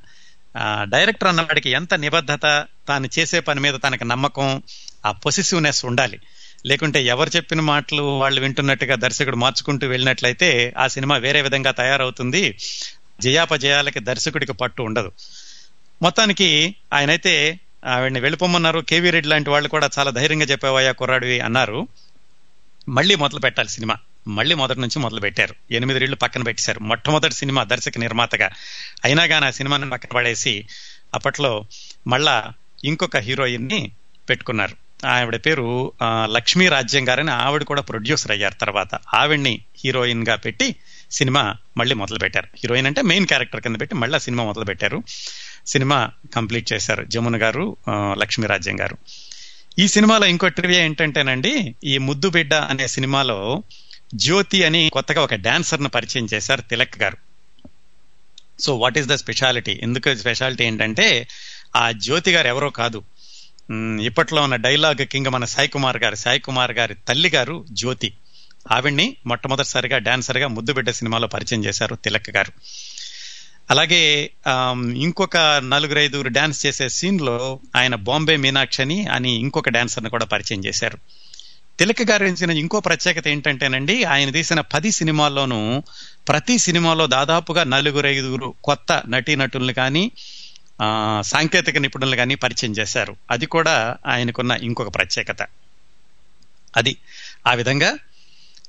[0.82, 4.62] డైరెక్టర్ అన్నవాడికి ఎంత నిబద్ధత తాను చేసే పని మీద తనకు నమ్మకం
[5.06, 6.20] ఆ పొసిసివ్నెస్ ఉండాలి.
[6.66, 12.58] లేకుంటే ఎవరు చెప్పిన మాటలు వాళ్ళు వింటున్నట్టుగా దర్శకుడు మార్చుకుంటూ వెళ్ళినట్లయితే ఆ సినిమా వేరే విధంగా తయారవుతుంది.
[13.20, 15.12] జయాపజయాలకి దర్శకుడికి పట్టు ఉండదు.
[16.02, 18.80] మొత్తానికి ఆయనైతే ఆవిడని వెళ్ళిపోమన్నారు.
[18.80, 21.88] కేవీ రెడ్డి లాంటి వాళ్ళు కూడా చాలా ధైర్యంగా చెప్పేవయ్యా కుర్రాడివి అన్నారు.
[22.88, 23.96] మళ్ళీ మొదలు పెట్టాలి సినిమా.
[24.28, 25.54] మళ్ళీ మొదటి నుంచి మొదలు పెట్టారు.
[25.70, 26.80] ఎనిమిది రీళ్ళు పక్కన పెట్టేశారు.
[26.80, 28.50] మొట్టమొదటి సినిమా దర్శక నిర్మాతగా.
[29.04, 30.66] అయినా కానీ ఆ సినిమాని పక్కన పడేసి
[31.14, 31.66] అప్పట్లో
[32.06, 32.52] మళ్ళా
[32.84, 33.92] ఇంకొక హీరోయిన్ని
[34.28, 35.06] పెట్టుకున్నారు.
[35.06, 35.92] ఆవిడ పేరు
[36.24, 38.94] లక్ష్మీ రాజ్యం గారని ఆవిడ కూడా ప్రొడ్యూసర్ అయ్యారు తర్వాత.
[39.14, 40.76] ఆవిడ్ని హీరోయిన్గా పెట్టి
[41.10, 42.46] సినిమా మళ్ళీ మొదలు పెట్టారు.
[42.56, 45.02] హీరోయిన్ అంటే మెయిన్ క్యారెక్టర్ కింద పెట్టి మళ్ళీ సినిమా మొదలు పెట్టారు.
[45.66, 48.98] సినిమా కంప్లీట్ చేశారు జమున గారు లక్ష్మీ రాజ్యం గారు.
[49.78, 53.62] ఈ సినిమాలో ఇంకో ట్రివియా ఏంటంటేనండి ఈ ముద్దు బిడ్డ అనే సినిమాలో
[54.14, 57.16] జ్యోతి అని కొత్తగా ఒక డాన్సర్ను పరిచయం చేశారు Tilak garu.
[58.60, 61.28] So what is the speciality ఎందుకు స్పెషాలిటీ ఏంటంటే
[61.76, 63.04] ఆ జ్యోతి గారు ఎవరో కాదు.
[64.02, 68.12] ఇప్పట్లో ఉన్న డైలాగ్ కింగ్ మన సాయి కుమార్ గారు సాయి కుమార్ గారి తల్లి గారు జ్యోతి.
[68.72, 72.52] ఆవిడ్ని మొట్టమొదటిసారిగా డాన్సర్గా ముద్దుబిడ్డ సినిమాలో పరిచయం చేశారు తిలక్ గారు.
[73.70, 74.30] అలాగే
[74.96, 75.36] ఇంకొక
[75.68, 80.98] నలుగురు ఐదుగురు డాన్స్ చేసే సీన్లో ఆయన బాంబే మీనాక్షి అని అని ఇంకొక డాన్సర్ని కూడా పరిచయం చేశారు.
[81.78, 85.82] తిలక్ గారు ఇచ్చిన ఇంకో ప్రత్యేకత ఏంటంటేనండి ఆయన తీసిన పది సినిమాల్లోనూ
[86.28, 90.10] ప్రతి సినిమాలో దాదాపుగా నలుగురు ఐదుగురు కొత్త నటీనటుల్ని కానీ
[91.20, 93.16] సాంకేతిక నిపుణులు కానీ పరిచయం చేశారు.
[93.30, 95.42] అది కూడా ఆయనకున్న ఇంకొక ప్రత్యేకత.
[96.76, 96.96] అది
[97.46, 97.96] ఆ విధంగా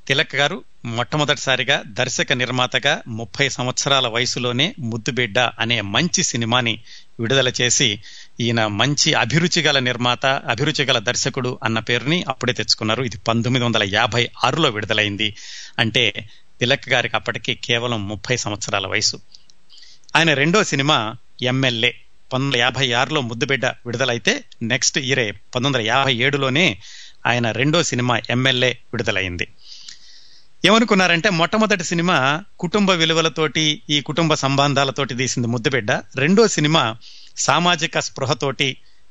[0.09, 6.79] తిలక్ గారు మొట్టమొదటిసారిగా దర్శక నిర్మాతగా ముప్పై సంవత్సరాల వయసులోనే ముద్దుబిడ్డ అనే మంచి సినిమాని
[7.19, 8.01] విడుదల చేసి
[8.39, 13.03] ఈయన మంచి అభిరుచి గల నిర్మాత అభిరుచి గల దర్శకుడు అన్న పేరుని అప్పుడే తెచ్చుకున్నారు.
[13.03, 15.35] ఇది పంతొమ్మిది వందల యాభై ఆరులో విడుదలైంది.
[15.79, 19.19] అంటే తిలక్ గారికి అప్పటికి కేవలం ముప్పై సంవత్సరాల వయసు.
[20.15, 21.89] ఆయన రెండో సినిమా ఎమ్మెల్యే.
[21.89, 25.31] పంతొమ్మిది వందల యాభై ఆరులో ముద్దుబిడ్డ విడుదలైతే నెక్స్ట్ ఇయరే.
[25.31, 26.77] పంతొమ్మిది వందల యాభై ఏడులోనే
[27.25, 29.47] ఆయన రెండో సినిమా ఎమ్మెల్యే విడుదలైంది.
[30.65, 32.15] ఏమనుకున్నారంటే మొట్టమొదటి సినిమా
[32.59, 35.91] కుటుంబ విలువలతోటి ఈ కుటుంబ సంబంధాలతోటి తీసింది ముద్దుబిడ్డ.
[36.15, 36.83] రెండో సినిమా
[37.37, 38.69] సామాజిక స్పృహతోటి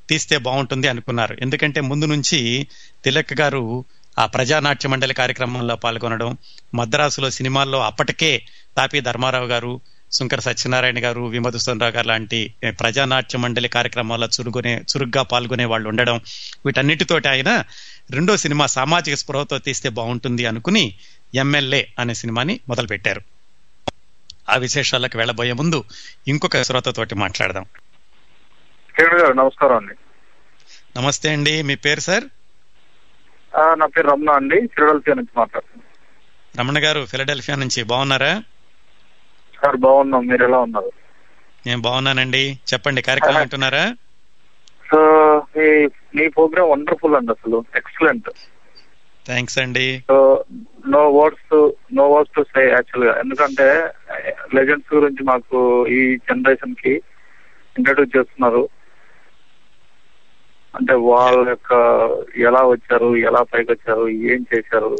[0.09, 1.37] తీస్తే బాగుంటుంది అనుకున్నారు.
[1.41, 2.39] ఎందుకంటే ముందు నుంచి
[3.03, 3.63] తిలక్ గారు
[4.19, 6.37] ఆ ప్రజానాట్య మండలి కార్యక్రమంలో పాల్గొనడం
[6.75, 8.31] మద్రాసులో సినిమాల్లో అప్పటికే
[8.77, 9.73] తాపి ధర్మారావు గారు
[10.11, 12.39] శంకర సత్యనారాయణ గారు విమధుసూదనరావు గారు లాంటి
[12.79, 16.17] ప్రజానాట్య మండలి కార్యక్రమాల్లో చురుకునే చురుగ్గా పాల్గొనే వాళ్ళు ఉండడం
[16.65, 17.51] వీటన్నిటితోటి ఆయన
[18.11, 20.93] రెండో సినిమా సామాజిక స్పృహతో తీస్తే బాగుంటుంది అనుకుని
[21.35, 23.21] ఎమ్మెల్యే అనే సినిమాని మొదలు పెట్టారు
[24.49, 25.83] ఆ విశేషాలకు వెళ్ళబోయే ముందు
[26.27, 27.65] ఇంకొక శ్రోతతోటి మాట్లాడదాం.
[28.99, 29.93] గారు నమస్కారం అండి.
[30.97, 32.23] నమస్తే అండి మీ పేరు సార్?
[33.79, 35.89] నా పేరు రమణ అండి ఫిలడెల్ఫియా నుంచి మాట్లాడుతున్నాను.
[36.59, 38.43] రమణ గారు ఫిలడెల్ఫియా నుంచి బాగున్నారా?
[39.61, 40.27] సార్ బాగున్నాం.
[40.27, 40.91] మీరు ఎలా ఉన్నారు?
[41.67, 42.59] నేను బాగున్నానండి.
[42.73, 43.95] చెప్పండి కార్యక్రమం వింటున్నారా?
[44.91, 44.99] సో
[45.57, 47.65] మీ మీ ప్రోగ్రామ్ వండర్ఫుల్ అండి అసలు.
[47.75, 48.29] ఎక్సలెంట్
[49.25, 50.03] థ్యాంక్స్ అండి.
[50.07, 50.43] So
[50.87, 53.89] no words no words to say యాక్చువల్గా ఎందుకంటే
[54.55, 57.01] లెజెండ్స్ గురించి మాకు ఈ జనరేషన్కి
[57.77, 58.69] ఇంట్రడ్యూస్ చేస్తున్నారు.
[60.75, 61.73] అంటే వాళ్ళ యొక్క
[62.37, 64.97] ఎలా వచ్చారు ఎలా పైకి వచ్చారు ఏం చేశారు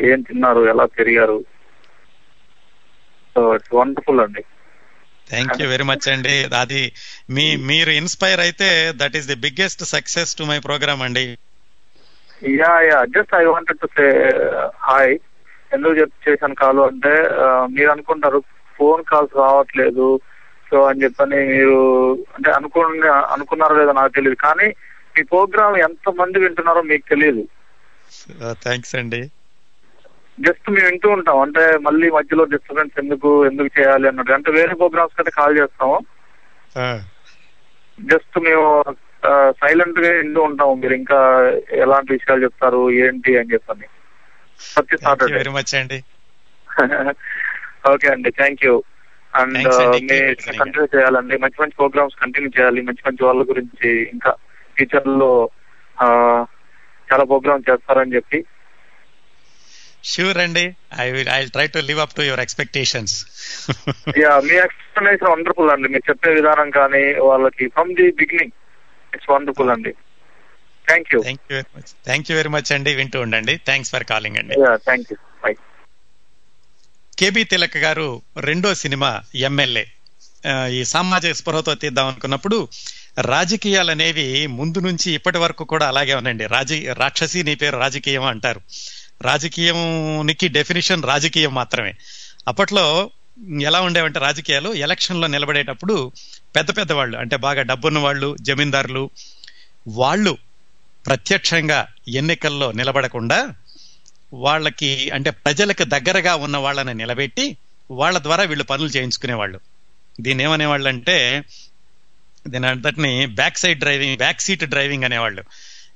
[0.00, 1.44] ఏం తిన్నారు ఎలా పెరిగారు
[3.34, 4.44] సో ఇట్స్ వండర్ఫుల్ అండి.
[5.28, 6.34] థ్యాంక్ యూ వెరీ మచ్ అండి.
[6.60, 6.82] అది
[7.30, 8.68] మీ మీరు ఇన్స్పైర్ అయితే
[9.00, 11.24] that is the biggest success to my program అండి.
[12.56, 14.06] Yeah yeah just I wanted to say
[14.82, 15.14] hi
[15.72, 15.94] ఎందుకు
[16.26, 18.38] చేశాను కాల్ అంటే ఆ, మీరు అనుకుంటారు
[18.78, 20.08] ఫోన్ కాల్స్ రావట్లేదు.
[20.66, 21.76] సో అని చెప్పని మీరు
[22.36, 24.66] అంటే అనుకున్న అనుకున్నారో లేదో నాకు తెలియదు కానీ
[25.14, 27.44] మీ ప్రోగ్రామ్ ఎంత మంది వింటున్నారో మీకు తెలియదు
[28.62, 29.20] థ్యాంక్స్ అండి.
[30.38, 31.38] జస్ట్ మేము వింటూ ఉంటాం.
[31.40, 34.32] అంటే మళ్ళీ మధ్యలో డిస్టర్బెన్స్ ఎందుకు ఎందుకు చేయాలి అన్నట్టు.
[34.32, 35.96] అంటే వేరే ప్రోగ్రామ్స్ అయితే కాల్ చేస్తాము.
[37.98, 38.66] జస్ట్ మేము
[39.60, 40.74] సైలెంట్గా వింటూ ఉంటాము.
[40.74, 41.18] మీరు ఇంకా
[41.76, 43.86] ఎలాంటి విషయాలు చెప్తారు ఏంటి అని చెప్పని.
[44.60, 45.98] ప్రతి సాటర్డే వెరీ మచ్ అండి.
[47.92, 48.30] ఓకే అండి.
[48.38, 48.74] Thank you
[49.32, 49.68] and.
[50.58, 51.36] కంటిన్యూ చేయాలండి.
[51.36, 52.80] మంచి మంచి ప్రోగ్రామ్స్ కంటిన్యూ చేయాలి.
[52.82, 54.32] మంచి మంచి వాళ్ళ గురించి ఇంకా
[54.76, 55.30] ఫ్యూచర్లో
[55.96, 56.06] ఆ,
[57.08, 58.38] చాలా ప్రోగ్రామ్ చేస్తారని చెప్పి.
[60.10, 60.64] షూర్ అండి
[61.04, 63.14] I will I try to live up to your expectations
[64.22, 68.54] yeah me explanation wonderful అండి మీరు చెప్పే విధానం కానీ వాళ్ళకి from the beginning
[69.12, 69.92] it's wonderful అండి
[70.86, 73.54] thank you thank you very much thank you very much అండి వింటూ ఉండండి.
[73.68, 75.52] థ్యాంక్స్ ఫర్ కాలింగ్ అండి yeah thank you bye
[77.18, 78.08] K B Tilak గారు
[78.48, 79.10] రెండో సినిమా
[79.48, 79.84] ఎమ్మెల్యే
[80.76, 82.58] ఈ సామాజిక స్పృహతో తీద్దాం అనుకున్నప్పుడు
[83.32, 84.26] రాజకీయాలు అనేవి
[84.58, 88.60] ముందు నుంచి ఇప్పటి వరకు కూడా అలాగే ఉన్నాయండి రాజకీయ రాక్షసి నీ పేరు రాజకీయం అంటారు.
[89.22, 91.94] రాజకీయానికి డెఫినిషన్ రాజకీయం మాత్రమే.
[92.48, 93.10] అప్పట్లో
[93.62, 96.12] ఎలా ఉండేవంటే రాజకీయాలు ఎలక్షన్లో నిలబడేటప్పుడు
[96.56, 99.10] పెద్ద పెద్ద వాళ్ళు అంటే బాగా డబ్బున్న వాళ్ళు జమీందారులు
[99.88, 100.38] వాళ్ళు
[101.06, 103.54] ప్రత్యక్షంగా ఎన్నికల్లో నిలబడకుండా
[104.32, 107.56] వాళ్ళకి అంటే ప్రజలకు దగ్గరగా ఉన్న వాళ్ళని నిలబెట్టి
[107.90, 109.60] వాళ్ళ ద్వారా వీళ్ళు పనులు చేయించుకునేవాళ్ళు.
[110.20, 111.44] దీన్ని ఏమనేవాళ్ళు అంటే
[112.48, 115.44] దీని అంతటిని back side driving back seat driving అనేవాళ్ళు.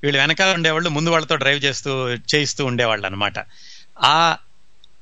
[0.03, 3.33] వీళ్ళు వెనకాల ఉండేవాళ్ళు ముందు వాళ్ళతో డ్రైవ్ చేస్తూ చేయిస్తూ ఉండేవాళ్ళు అనమాట
[4.03, 4.37] ఆ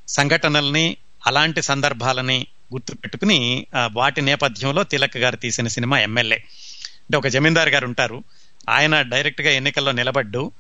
[0.08, 0.98] సంఘటనల్ని
[1.28, 6.38] అలాంటి సందర్భాలని గుర్తు పెట్టుకుని వాటి నేపథ్యంలో తిలక్ గారు తీసిన సినిమా ఎమ్మెల్యే.
[6.38, 8.24] అంటే ఒక జమీందార్ గారు ఉంటారు.
[8.70, 10.52] ఆయన డైరెక్ట్గా ఎన్నికల్లో నిలబడ్డు.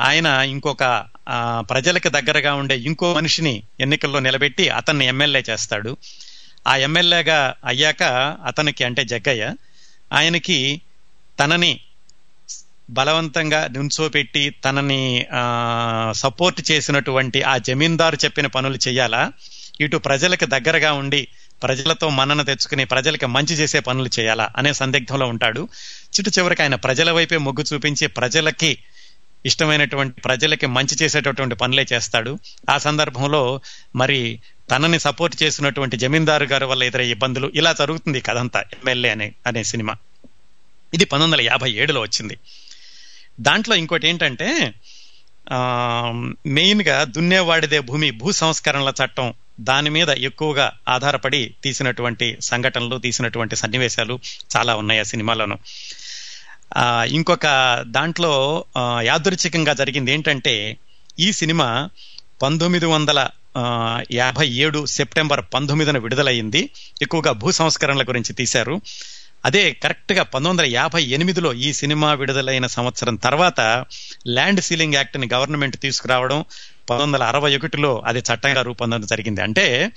[0.00, 1.04] ఆయన ఇంకొక
[1.60, 5.96] ప్రజలకు దగ్గరగా ఉండే ఇంకో మనిషిని ఎన్నికల్లో నిలబెట్టి అతన్ని ఎమ్మెల్యే చేస్తాడు.
[6.68, 8.02] ఆ ఎమ్మెల్యేగా అయ్యాక
[8.46, 9.54] అతనికి అంటే జగ్గయ్య.
[10.12, 10.80] ఆయనకి
[11.40, 11.80] తనని
[12.90, 15.26] బలవంతంగా నుంచోపెట్టి తనని
[16.12, 19.32] సపోర్ట్ చేసినటువంటి ఆ జమీందారు చెప్పిన పనులు చేయాలా?
[19.80, 21.28] ఇటు ప్రజలకు దగ్గరగా ఉండి
[21.62, 25.68] ప్రజలతో మన్నన తెచ్చుకుని ప్రజలకి మంచి చేసే పనులు చేయాలా అనే సందిగ్ధంలో ఉంటాడు.
[26.14, 28.78] చిట్టు చివరికి ఆయన ప్రజల వైపే మొగ్గు చూపించి ప్రజలకి
[29.46, 32.38] ఇష్టమైనటువంటి ప్రజలకి మంచి చేసేటటువంటి పనులే చేస్తాడు.
[32.70, 33.60] ఆ సందర్భంలో
[33.96, 39.32] మరి తనని సపోర్ట్ చేసినటువంటి జమీందారు గారి వల్ల ఎదురయ్యే ఇబ్బందులు ఇలా జరుగుతుంది కదంతా కథంతా ఎమ్మెల్యే అనే
[39.46, 39.96] అనే సినిమా.
[40.94, 42.38] ఇది పంతొమ్మిది వందల యాభై ఏడులో వచ్చింది.
[43.40, 44.74] దాంట్లో ఇంకోటి ఏంటంటే
[46.46, 54.18] మెయిన్గా దున్నేవాడిదే భూమి భూ సంస్కరణల చట్టం దాని మీద ఎక్కువగా ఆధారపడి తీసినటువంటి సంఘటనలు తీసినటువంటి సన్నివేశాలు
[54.56, 55.58] చాలా ఉన్నాయి ఆ సినిమాలోను.
[57.06, 57.46] ఇంకొక
[57.88, 58.64] దాంట్లో
[59.00, 60.76] యాదృచ్ఛికంగా జరిగింది ఏంటంటే
[61.18, 61.90] ఈ సినిమా
[62.42, 63.20] పంతొమ్మిది వందల
[64.12, 66.70] యాభై ఏడు సెప్టెంబర్ పంతొమ్మిదిన విడుదలయ్యింది.
[67.02, 68.80] ఎక్కువగా భూ సంస్కరణల గురించి తీశారు.
[69.44, 73.84] అదే కరెక్ట్గా పంతొమ్మిది వందల యాభై ఎనిమిదిలో ఈ సినిమా విడుదలైన సంవత్సరం తర్వాత
[74.28, 76.44] ల్యాండ్ సీలింగ్ యాక్ట్ని గవర్నమెంట్ తీసుకురావడం
[76.90, 79.40] పంతొమ్మిది వందల అరవై ఒకటిలో అది చట్టంగా రూపొందడం జరిగింది.
[79.40, 79.92] అంటే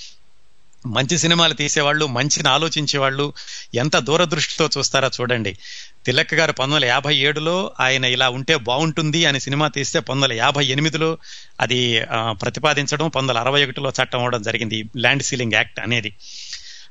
[0.86, 3.34] మంచి సినిమాలు తీసేవాళ్ళు మంచిని ఆలోచించేవాళ్ళు
[3.76, 5.58] ఎంత దూరదృష్టితో చూస్తారో చూడండి.
[6.06, 10.46] తిలక్ గారు పంతొమ్మిది వందల యాభై ఏడులో ఆయన ఇలా ఉంటే బాగుంటుంది అని సినిమా తీస్తే పంతొమ్మిది వందల
[10.46, 11.18] యాభై ఎనిమిదిలో
[11.60, 14.84] అది ప్రతిపాదించడం పంతొమ్మిది వందల అరవై ఒకటిలో చట్టం అవడం జరిగింది.
[14.98, 16.14] ల్యాండ్ సీలింగ్ యాక్ట్ అనేది.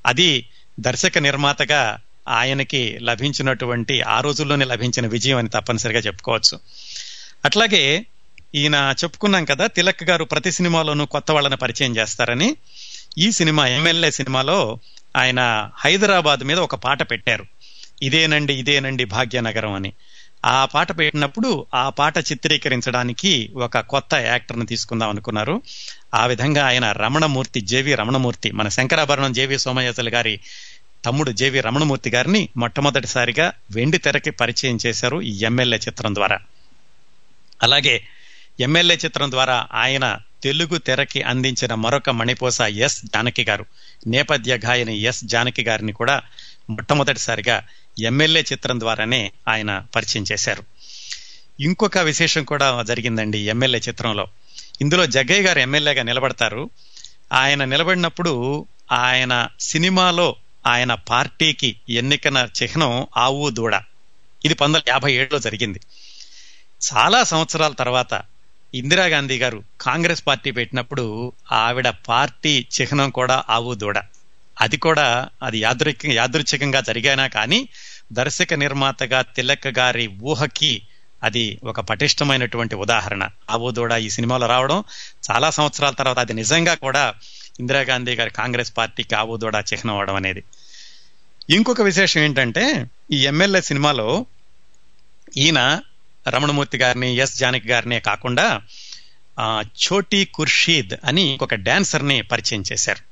[0.06, 0.48] అది
[0.80, 1.98] దర్శక నిర్మాతగా
[2.30, 6.60] ఆయనకి లభించినటువంటి ఆ రోజుల్లోనే లభించిన విజయం అని తప్పనిసరిగా చెప్పుకోవచ్చు.
[7.44, 8.06] అట్లాగే
[8.54, 12.56] ఈయన చెప్పుకున్నాం కదా తిలక్ గారు ప్రతి సినిమాలోనూ కొత్త వాళ్ళని పరిచయం చేస్తారని.
[13.18, 14.78] ఈ సినిమా ఎమ్మెల్యే సినిమాలో
[15.16, 17.46] ఆయన హైదరాబాద్ మీద ఒక పాట పెట్టారు.
[18.02, 19.92] ఇదేనండి ఇదేనండి భాగ్యనగరం అని.
[20.44, 25.62] ఆ పాట పెట్టినప్పుడు ఆ పాట చిత్రీకరించడానికి ఒక కొత్త యాక్టర్ని తీసుకుందాం అనుకున్నారు.
[26.14, 30.40] ఆ విధంగా ఆయన రమణమూర్తి జేవి రమణమూర్తి మన శంకరాభరణం జేవి సోమయాజల్ గారి
[31.04, 36.38] తమ్ముడు జేవి రమణమూర్తి గారిని మొట్టమొదటిసారిగా వెండి తెరకి పరిచయం చేశారు ఈ ఎమ్మెల్యే చిత్రం ద్వారా.
[37.62, 38.06] అలాగే
[38.60, 43.66] ఎమ్మెల్యే చిత్రం ద్వారా ఆయన తెలుగు తెరకి అందించిన మరొక మణిపోస ఎస్ జానకి గారు
[44.06, 46.22] నేపథ్య గాయని ఎస్ జానకి గారిని కూడా
[46.70, 47.62] మొట్టమొదటిసారిగా
[48.00, 50.64] ఎమ్మెల్యే చిత్రం ద్వారానే ఆయన పరిచయం చేశారు.
[51.60, 54.28] ఇంకొక విశేషం కూడా జరిగిందండి ఎమ్మెల్యే చిత్రంలో.
[54.80, 56.70] ఇందులో జగ్గయ్య గారు ఎమ్మెల్యేగా నిలబడతారు.
[57.32, 60.36] ఆయన నిలబడినప్పుడు ఆయన సినిమాలో
[60.66, 63.74] ఆయన పార్టీకి ఎన్నికన చిహ్నం ఆవు దూడ.
[64.44, 65.80] ఇది పంతొమ్మిది వందల యాభై ఏడులో జరిగింది.
[66.92, 68.22] చాలా సంవత్సరాల తర్వాత
[68.74, 73.98] ఇందిరాగాంధీ గారు కాంగ్రెస్ పార్టీ పెట్టినప్పుడు ఆవిడ పార్టీ చిహ్నం కూడా ఆవు దూడ.
[74.60, 77.68] అది కూడా అది యాదృక్ యాదృచ్ఛికంగా జరిగానా కానీ
[78.12, 80.82] దర్శక నిర్మాతగా తిలక్ గారి ఊహకి
[81.22, 83.28] అది ఒక పటిష్టమైనటువంటి ఉదాహరణ.
[83.50, 84.84] ఆవు దూడ ఈ సినిమాలో రావడం
[85.30, 87.14] చాలా సంవత్సరాల తర్వాత అది నిజంగా కూడా
[87.60, 90.42] ఇందిరాగాంధీ గారి కాంగ్రెస్ పార్టీకి ఆవు చిహ్నం అవడం అనేది.
[91.50, 94.26] ఇంకొక విశేషం ఏంటంటే ఈ ఎమ్మెల్యే సినిమాలో
[95.36, 95.80] ఈయన
[96.28, 98.60] రమణమూర్తి గారిని ఎస్ జానకి గారినే కాకుండా
[99.40, 103.02] ఛోటీ చోటీ ఖుర్షీద్ అని ఒక డాన్సర్ని పరిచయం చేశారు.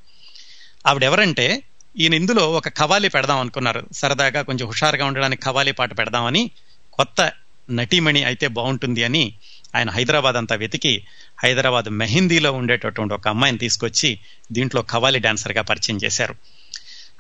[0.89, 1.63] ఆవిడెవరంటే
[1.99, 3.87] ఈయన ఇందులో ఒక ఖవాలీ పెడదాం అనుకున్నారు.
[3.93, 6.51] సరదాగా కొంచెం హుషారుగా ఉండడానికి ఖవాలీ పాట పెడదామని
[6.93, 7.33] కొత్త
[7.71, 9.35] నటీమణి అయితే బాగుంటుంది అని
[9.75, 11.05] ఆయన హైదరాబాద్ అంతా వెతికి
[11.43, 14.19] హైదరాబాద్ మెహిందీలో ఉండేటటువంటి ఒక అమ్మాయిని తీసుకొచ్చి
[14.53, 16.35] దీంట్లో కవాలి డాన్సర్గా పరిచయం చేశారు.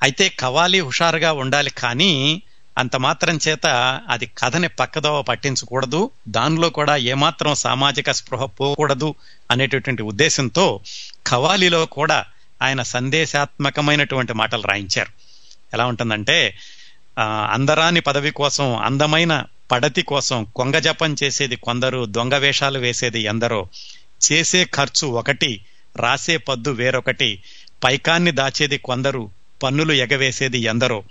[0.03, 2.43] అయితే కవాలి హుషారుగా ఉండాలి కానీ
[2.79, 3.67] అంత మాత్రం చేత
[4.09, 9.15] అది కథని పక్కదోవ పట్టించకూడదు దానిలో కూడా ఏమాత్రం సామాజిక స్పృహ పోకూడదు
[9.51, 10.81] అనేటటువంటి ఉద్దేశంతో
[11.27, 12.25] కవాలిలో కూడా
[12.63, 15.11] ఆయన సందేశాత్మకమైనటువంటి మాటలు రాయించారు.
[15.75, 16.57] ఎలా ఉంటుందంటే
[17.51, 23.69] అందరాని పదవి కోసం అందమైన పడతి కోసం కొంగ జపం చేసేది కొందరు దొంగ వేషాలు వేసేది ఎందరో.
[24.33, 25.65] చేసే ఖర్చు ఒకటి
[25.97, 27.43] రాసే పద్దు వేరొకటి.
[27.85, 29.31] పైకాన్ని దాచేది కొందరు
[29.63, 31.05] పన్నులు ఎగవేసేది ఎందరో.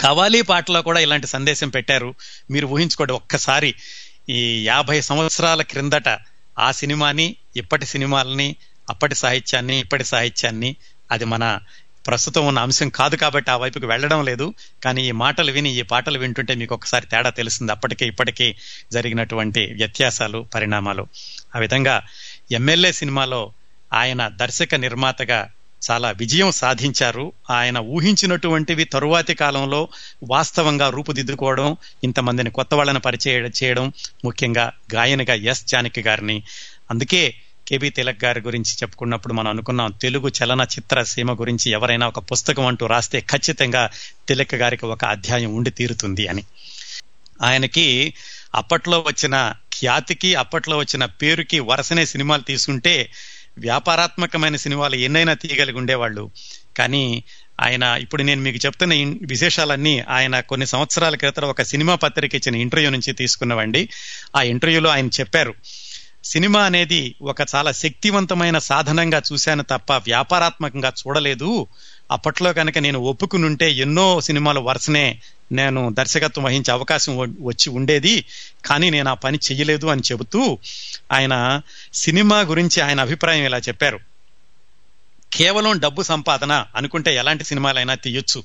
[0.00, 2.14] కవాలి పాటలో కూడా ఇలాంటి సందేశం పెట్టారు.
[2.50, 3.74] మీరు ఊహించుకోండి ఒక్కసారి
[4.28, 6.18] ఈ యాభై సంవత్సరాల క్రిందట
[6.58, 8.56] ఆ సినిమాని ఇప్పటి సినిమాలని
[8.90, 10.76] అప్పటి సాహిత్యాన్ని ఇప్పటి సాహిత్యాన్ని
[11.10, 11.58] అది మన
[12.06, 14.54] ప్రస్తుతం ఉన్న అంశం కాదు కాబట్టి ఆ వైపుకి వెళ్ళడం లేదు.
[14.84, 17.72] కానీ ఈ మాటలు విని ఈ పాటలు వింటుంటే మీకు ఒకసారి తేడా తెలుస్తుంది.
[17.72, 18.54] అప్పటికే ఇప్పటికీ
[18.92, 21.06] జరిగినటువంటి వ్యత్యాసాలు పరిణామాలు.
[21.56, 22.02] ఆ విధంగా
[22.52, 23.52] ఎమ్మెల్యే సినిమాలో
[23.92, 25.50] ఆయన దర్శక నిర్మాతగా
[25.90, 27.32] చాలా విజయం సాధించారు.
[27.50, 29.88] ఆయన ఊహించినటువంటివి తరువాతి కాలంలో
[30.30, 33.92] వాస్తవంగా రూపుదిద్దుకోవడం ఇంతమందిని కొత్త వాళ్ళని పరిచయం చేయడం
[34.24, 36.42] ముఖ్యంగా గాయనిగా ఎస్ జానకి గారిని.
[36.90, 37.34] అందుకే
[37.68, 42.66] కేబీ తిలక్ గారి గురించి చెప్పుకున్నప్పుడు మనం అనుకున్నాం తెలుగు చలన చిత్ర సీమ గురించి ఎవరైనా ఒక పుస్తకం
[42.66, 43.90] అంటూ రాస్తే ఖచ్చితంగా
[44.28, 46.44] తిలక్ గారికి ఒక అధ్యాయం ఉండి తీరుతుంది అని.
[47.42, 48.14] ఆయనకి
[48.54, 53.10] అప్పట్లో వచ్చిన ఖ్యాతికి అప్పట్లో వచ్చిన పేరుకి వరుసనే సినిమాలు తీసుకుంటే
[53.58, 56.30] వ్యాపారాత్మకమైన సినిమాలు ఎన్నైనా తీయగలిగి ఉండేవాళ్ళు.
[56.76, 57.24] కానీ
[57.60, 62.90] ఆయన ఇప్పుడు నేను మీకు చెప్తున్న విశేషాలన్నీ ఆయన కొన్ని సంవత్సరాల క్రితం ఒక సినిమా పత్రిక ఇచ్చిన ఇంటర్వ్యూ
[62.90, 63.88] నుంచి తీసుకున్నవండి.
[64.36, 65.54] ఆ ఇంటర్వ్యూలో ఆయన చెప్పారు
[66.24, 71.66] సినిమా అనేది ఒక చాలా శక్తివంతమైన సాధనంగా చూశాను తప్ప వ్యాపారాత్మకంగా చూడలేదు.
[72.10, 75.20] అప్పట్లో కనుక నేను ఒప్పుకునుంటే ఎన్నో సినిమాలు వరుసనే
[75.52, 78.24] నేను దర్శకత్వం వహించే అవకాశం వచ్చి ఉండేది.
[78.64, 80.58] కానీ నేను ఆ పని చెయ్యలేదు అని చెబుతూ
[81.12, 81.60] ఆయన
[81.94, 84.00] సినిమా గురించి ఆయన అభిప్రాయం ఇలా చెప్పారు.
[85.32, 88.44] కేవలం డబ్బు సంపాదన అనుకుంటే ఎలాంటి సినిమాలైనా తీయొచ్చు.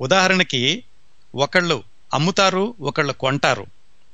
[0.00, 0.82] ఉదాహరణకి
[1.34, 1.82] ఒకళ్ళు
[2.14, 3.66] అమ్ముతారు ఒకళ్ళు కొంటారు.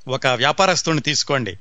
[0.07, 1.57] ఒక వ్యాపారస్తుని తీసుకోండి.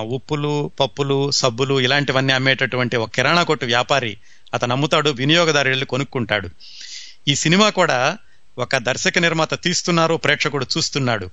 [0.00, 4.16] ఉప్పులు పప్పులు సబ్బులు ఇలాంటివన్నీ అమ్మేటటువంటి ఒక కిరాణా కొట్టు వ్యాపారి
[4.54, 6.50] అతను అమ్ముతాడు వినియోగదారు వెళ్ళి కొనుక్కుంటాడు.
[7.28, 8.18] ఈ సినిమా కూడా
[8.58, 11.30] ఒక దర్శక నిర్మాత తీస్తున్నారు ప్రేక్షకుడు చూస్తున్నాడు.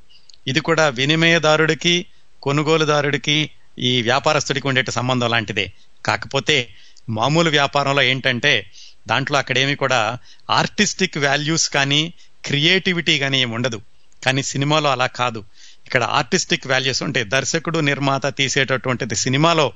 [0.48, 2.06] ఇది కూడా వినిమయదారుడికి
[2.42, 5.72] కొనుగోలుదారుడికి ఈ వ్యాపారస్తుడికి ఉండే సంబంధం లాంటిదే.
[6.06, 6.70] కాకపోతే
[7.10, 8.72] మామూలు వ్యాపారంలో ఏంటంటే
[9.08, 10.18] దాంట్లో అక్కడేమి కూడా
[10.50, 12.14] ఆర్టిస్టిక్ వాల్యూస్ కానీ
[12.46, 13.82] క్రియేటివిటీ కానీ ఏమి ఉండదు.
[14.26, 15.44] కానీ సినిమాలో అలా కాదు.
[15.86, 19.74] ఇక్కడ ఆర్టిస్టిక్ వాల్యూస్ ఉంటాయి దర్శకుడు నిర్మాత తీసేటటువంటిది సినిమాలో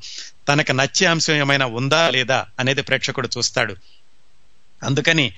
[0.48, 3.74] తనకు నచ్చే అంశం ఏమైనా ఉందా లేదా అనేది ప్రేక్షకుడు చూస్తాడు.
[4.84, 5.34] అందుకని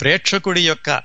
[0.00, 1.02] ప్రేక్షకుడి యొక్క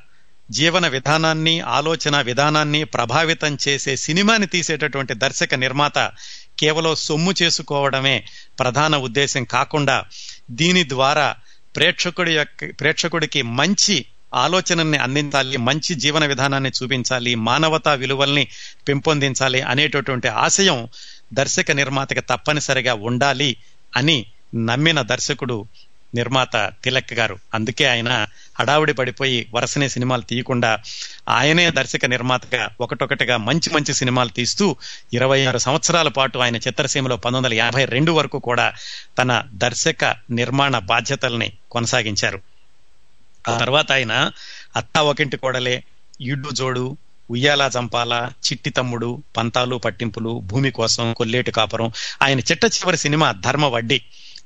[0.52, 6.00] జీవన విధానాన్ని ఆలోచన విధానాన్ని ప్రభావితం చేసే సినిమాని తీసేటటువంటి దర్శక నిర్మాత
[6.60, 8.26] కేవలం సొమ్ము చేసుకోవడమే
[8.60, 10.04] ప్రధాన ఉద్దేశం కాకుండా
[10.52, 11.36] దీని ద్వారా
[11.76, 18.48] ప్రేక్షకుడి యొక్క ప్రేక్షకుడికి మంచి ఆలోచనల్ని అందించాలి మంచి జీవన విధానాన్ని చూపించాలి మానవతా విలువల్ని
[18.88, 20.88] పెంపొందించాలి అనేటటువంటి ఆశయం
[21.34, 23.58] దర్శక నిర్మాతకి తప్పనిసరిగా ఉండాలి
[23.98, 24.26] అని
[24.56, 25.66] నమ్మిన దర్శకుడు
[26.16, 27.40] నిర్మాత తిలక్ గారు.
[27.54, 28.28] అందుకే ఆయన
[28.60, 30.80] హడావుడి పడిపోయి వరుసనే సినిమాలు తీయకుండా
[31.30, 34.76] ఆయనే దర్శక నిర్మాతగా ఒకటొకటిగా మంచి మంచి సినిమాలు తీస్తూ
[35.14, 38.74] ఇరవై ఆరు సంవత్సరాల పాటు ఆయన చిత్రసీమలో పంతొమ్మిది వందల యాభై రెండు వరకు కూడా
[39.18, 42.42] తన దర్శక నిర్మాణ బాధ్యతల్ని కొనసాగించారు.
[43.50, 44.14] ఆ తర్వాత ఆయన
[44.76, 45.84] అత్త ఒకింటి కోడలే
[46.22, 46.98] ఇడ్డు జోడు
[47.30, 48.14] ఉయ్యాల చంపాల
[48.46, 51.92] చిట్టి తమ్ముడు పంతాలు పట్టింపులు భూమి కోసం కొల్లేటి కాపురం.
[52.22, 54.02] ఆయన చిట్ట చివరి సినిమా ధర్మ వడ్డీ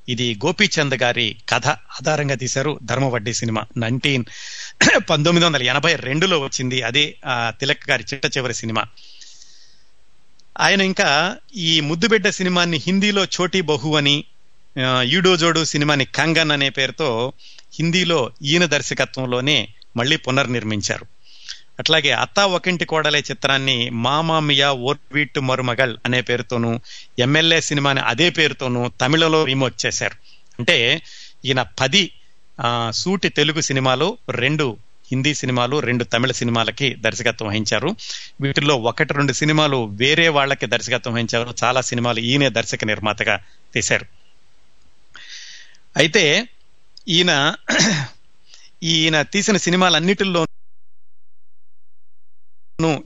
[0.09, 3.65] ఇది గోపీచంద్ గారి కథ ఆధారంగా తీశారు ధర్మవడ్డి సినిమా.
[3.77, 4.25] నైన్టీన్
[5.09, 7.15] పంతొమ్మిది వందల ఎనభై రెండులో వచ్చింది అదే
[7.59, 8.83] తిలక్ గారి చిట్ట చివరి సినిమా.
[10.59, 11.09] ఆయన ఇంకా
[11.55, 14.15] ఈ ముద్దుబిడ్డ సినిమాని హిందీలో చోటీ బహు అని
[15.05, 17.33] ఈడోజోడు సినిమాని కంగన్ అనే పేరుతో
[17.73, 21.05] హిందీలో ఈయన దర్శకత్వంలోనే మళ్ళీ పునర్నిర్మించారు.
[21.79, 26.79] అట్లాగే అత్తా ఒకింటి కోడలే చిత్రాన్ని మామామియా ఓర్వీట్ మరుమగల్ అనే పేరుతోనూ
[27.19, 30.15] ఎమ్మెల్యే సినిమాని అదే పేరుతోనూ తమిళలో రీమోక్ చేశారు.
[30.59, 31.01] అంటే
[31.45, 32.11] ఈయన పది
[32.89, 34.77] సూటి తెలుగు సినిమాలు రెండు
[35.11, 37.95] హిందీ సినిమాలు రెండు తమిళ సినిమాలకి దర్శకత్వం వహించారు.
[38.41, 41.53] వీటిల్లో ఒకటి రెండు సినిమాలు వేరే వాళ్ళకి దర్శకత్వం వహించారు.
[41.63, 43.39] చాలా సినిమాలు ఈయనే దర్శక నిర్మాతగా
[43.73, 44.05] తీశారు.
[45.97, 46.47] అయితే
[47.07, 47.31] ఈయన
[48.83, 50.41] ఈయన తీసిన సినిమాలన్నిటిలో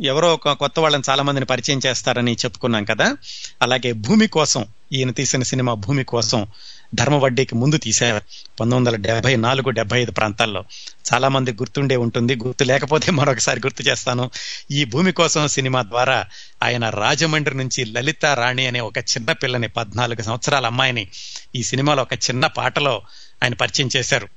[0.03, 3.07] ఎవరో ఒక కొత్త వాళ్ళని చాలా మందిని పరిచయం చేస్తారని చెప్పుకున్నాం కదా.
[3.61, 4.61] అలాగే భూమి కోసం
[4.93, 6.39] ఈయన తీసిన సినిమా భూమి కోసం
[6.95, 8.21] ధర్మవడ్డీకి ముందు తీశారు
[8.59, 10.61] పంతొమ్మిది వందల డెబ్బై నాలుగు డెబ్బై ఐదు ప్రాంతాల్లో.
[11.09, 12.35] చాలా మంది గుర్తుండే ఉంటుంది.
[12.35, 14.25] గుర్తు లేకపోతే మరొకసారి గుర్తు చేస్తాను.
[14.71, 16.17] ఈ భూమి కోసం సినిమా ద్వారా
[16.63, 21.05] ఆయన రాజమండ్రి నుంచి లలిత రాణి అనే ఒక చిన్న పిల్లని పద్నాలుగు సంవత్సరాల అమ్మాయిని
[21.55, 22.95] ఈ సినిమాలో ఒక చిన్న పాటలో
[23.43, 24.27] ఆయన పరిచయం చేశారు.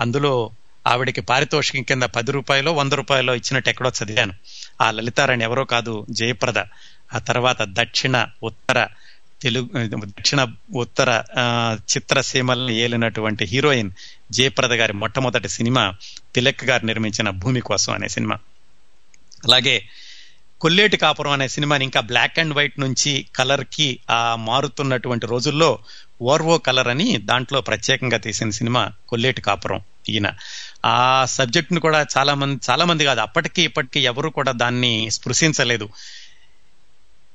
[0.00, 0.50] అందులో
[0.86, 4.34] ఆవిడకి పారితోషికం కింద పది రూపాయలు వంద రూపాయలు ఇచ్చినట్టు ఎక్కడో చదివాను.
[4.80, 6.58] ఆ లలితారాణి ఎవరో కాదు జయప్రద.
[7.14, 8.86] ఆ తర్వాత దక్షిణ ఉత్తర
[9.42, 9.68] తెలుగు
[10.04, 11.22] దక్షిణ ఉత్తర
[11.78, 13.90] చిత్రసీమల్ని ఏలినటువంటి హీరోయిన్
[14.30, 15.94] జయప్రద గారి మొట్టమొదటి సినిమా
[16.34, 18.38] తిలక్ గారు నిర్మించిన భూమి కోసం అనే సినిమా.
[19.44, 19.88] అలాగే
[20.60, 25.78] కొల్లేటి కాపురం అనే సినిమాని ఇంకా బ్లాక్ అండ్ వైట్ నుంచి కలర్కి ఆ మారుతున్నటువంటి రోజుల్లో
[26.22, 30.32] ఓర్వో కలర్ అని దాంట్లో ప్రత్యేకంగా తీసిన సినిమా కొల్లేటి కాపురం ఈయన.
[30.86, 35.88] ఆ సబ్జెక్ట్ను కూడా చాలా మంది చాలా మంది కాదు అప్పటికి ఇప్పటికీ ఎవరు కూడా దాన్ని స్పృశించలేదు.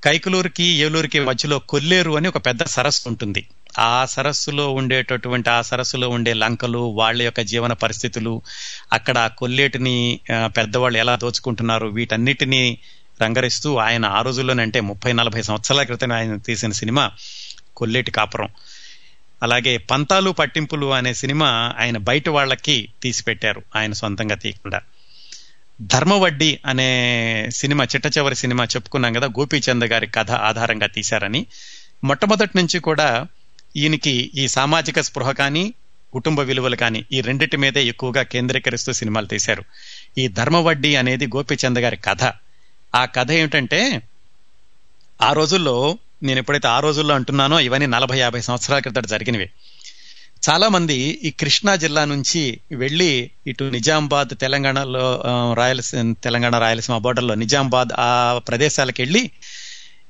[0.04, 3.48] కైకలూరుకి ఏలూరుకి మధ్యలో కొల్లేరు అని ఒక పెద్ద సరస్సు ఉంటుంది.
[3.80, 8.42] ఆ సరస్సులో ఉండేటటువంటి ఆ సరస్సులో ఉండే లంకలు వాళ్ళ యొక్క జీవన పరిస్థితులు
[8.94, 12.78] అక్కడ కొల్లేటిని పెద్దవాళ్ళు ఎలా దోచుకుంటున్నారు వీటన్నిటినీ
[13.22, 17.12] రంగరిస్తూ ఆయన ఆ రోజుల్లోనంటే ముప్పై నలభై సంవత్సరాల క్రితం ఆయన తీసిన సినిమా
[17.78, 18.50] కొల్లేటి కాపురం.
[19.44, 24.82] అలాగే పంతాలు పట్టింపులు అనే సినిమా ఆయన బయట వాళ్ళకి తీసిపెట్టారు ఆయన సొంతంగా తీయకుండా.
[25.82, 26.90] ధర్మవడ్డి అనే
[27.50, 31.46] సినిమా చిట్ట చివరి సినిమా చెప్పుకున్నాం కదా గోపీచంద్ గారి కథ ఆధారంగా తీశారని.
[32.04, 33.28] మొట్టమొదటి నుంచి కూడా
[33.78, 35.74] ఈయనకి ఈ సామాజిక స్పృహ కానీ
[36.14, 39.64] కుటుంబ విలువలు కానీ ఈ రెండిటి మీదే ఎక్కువగా కేంద్రీకరిస్తూ సినిమాలు తీశారు.
[40.18, 42.24] ఈ ధర్మవడ్డి అనేది గోపీచంద్ గారి కథ.
[42.96, 44.02] ఆ కథ ఏమిటంటే
[45.22, 49.50] ఆ రోజుల్లో నేను ఎప్పుడైతే ఆ రోజుల్లో అంటున్నానో ఇవన్నీ నలభై యాభై సంవత్సరాల క్రితం జరిగినవి.
[50.50, 55.24] చాలామంది ఈ కృష్ణా జిల్లా నుంచి వెళ్ళి ఇటు నిజామాబాద్ తెలంగాణలో
[55.54, 59.32] రాయలసీమ తెలంగాణ రాయలసీమ బోర్డర్లో నిజామాబాద్ ఆ ప్రదేశాలకు వెళ్ళి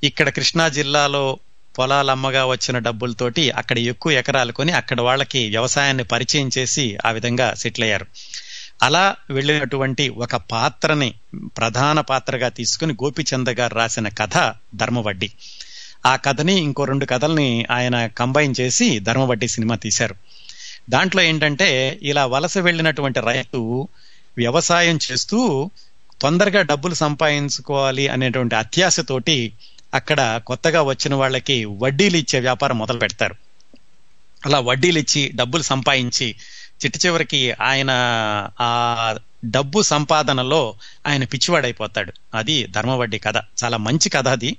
[0.04, 1.38] ఇక్కడ కృష్ణా జిల్లాలో
[1.78, 7.54] పొలాలు అమ్మగా వచ్చిన డబ్బులతోటి అక్కడ ఎక్కువ ఎకరాలు కొని అక్కడ వాళ్ళకి వ్యవసాయాన్ని పరిచయం చేసి ఆ విధంగా
[7.54, 8.06] సెటిల్ అయ్యారు.
[8.82, 11.14] అలా వెళ్ళినటువంటి ఒక పాత్రని
[11.58, 14.36] ప్రధాన పాత్రగా తీసుకుని గోపిచంద గారు రాసిన కథ
[14.74, 15.28] ధర్మవడ్డి.
[16.06, 20.14] ఆ కథని ఇంకో రెండు కథల్ని ఆయన కంబైన్ చేసి ధర్మవడ్డి సినిమా తీశారు.
[20.90, 21.68] దాంట్లో ఏంటంటే
[22.02, 23.88] ఇలా వలస వెళ్ళినటువంటి రైతు
[24.38, 25.70] వ్యవసాయం చేస్తూ
[26.20, 29.52] తొందరగా డబ్బులు సంపాదించుకోవాలి అనేటువంటి అత్యాశతోటి
[29.94, 33.34] అక్కడ కొత్తగా వచ్చిన వాళ్ళకి వడ్డీలు ఇచ్చే వ్యాపారం మొదలు పెడతారు
[34.46, 36.28] అలా వడ్డీలు ఇచ్చి డబ్బులు సంపాదించి
[36.84, 37.90] చిట్ట చివరికి ఆయన
[38.60, 40.74] ఆ డబ్బు సంపాదనలో
[41.06, 42.12] ఆయన పిచ్చివాడైపోతాడు.
[42.34, 43.36] అది ధర్మవడ్డి కథ.
[43.36, 44.56] చాలా మంచి కథ అది.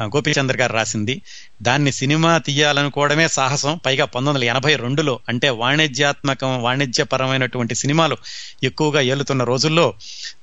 [0.00, 1.22] గోపీచంద్ర గారు రాసింది.
[1.62, 3.80] దాన్ని సినిమా తీయాలనుకోవడమే సాహసం.
[3.86, 8.16] పైగా పంతొమ్మిది వందల ఎనభై రెండులో అంటే వాణిజ్యాత్మకం వాణిజ్యపరమైనటువంటి సినిమాలు
[8.62, 9.94] ఎక్కువగా ఏలుతున్న రోజుల్లో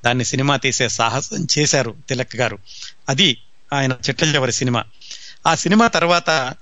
[0.05, 2.57] దాన్ని సినిమా తీసే సాహసం చేశారు తిలక్ గారు.
[3.10, 3.38] అది
[3.74, 4.84] ఆయన చిట్ట చివరి సినిమా.
[5.47, 6.53] ఆ సినిమా తర్వాత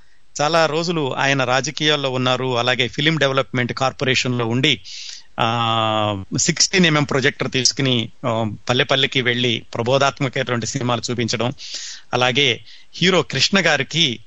[0.42, 2.60] చాలా రోజులు ఆయన రాజకీయాల్లో ఉన్నారు.
[2.60, 4.82] అలాగే ఫిలిం డెవలప్మెంట్ కార్పొరేషన్లో ఉండి
[5.40, 8.10] ఆ సిక్స్టీన్ ఎంఎం ప్రొజెక్టర్ తీసుకుని
[8.70, 11.54] పల్లె పల్లెకి వెళ్ళి ప్రబోధాత్మకమైనటువంటి సినిమాలు చూపించడం.
[12.14, 12.64] అలాగే
[12.96, 14.20] హీరో కృష్ణ గారికి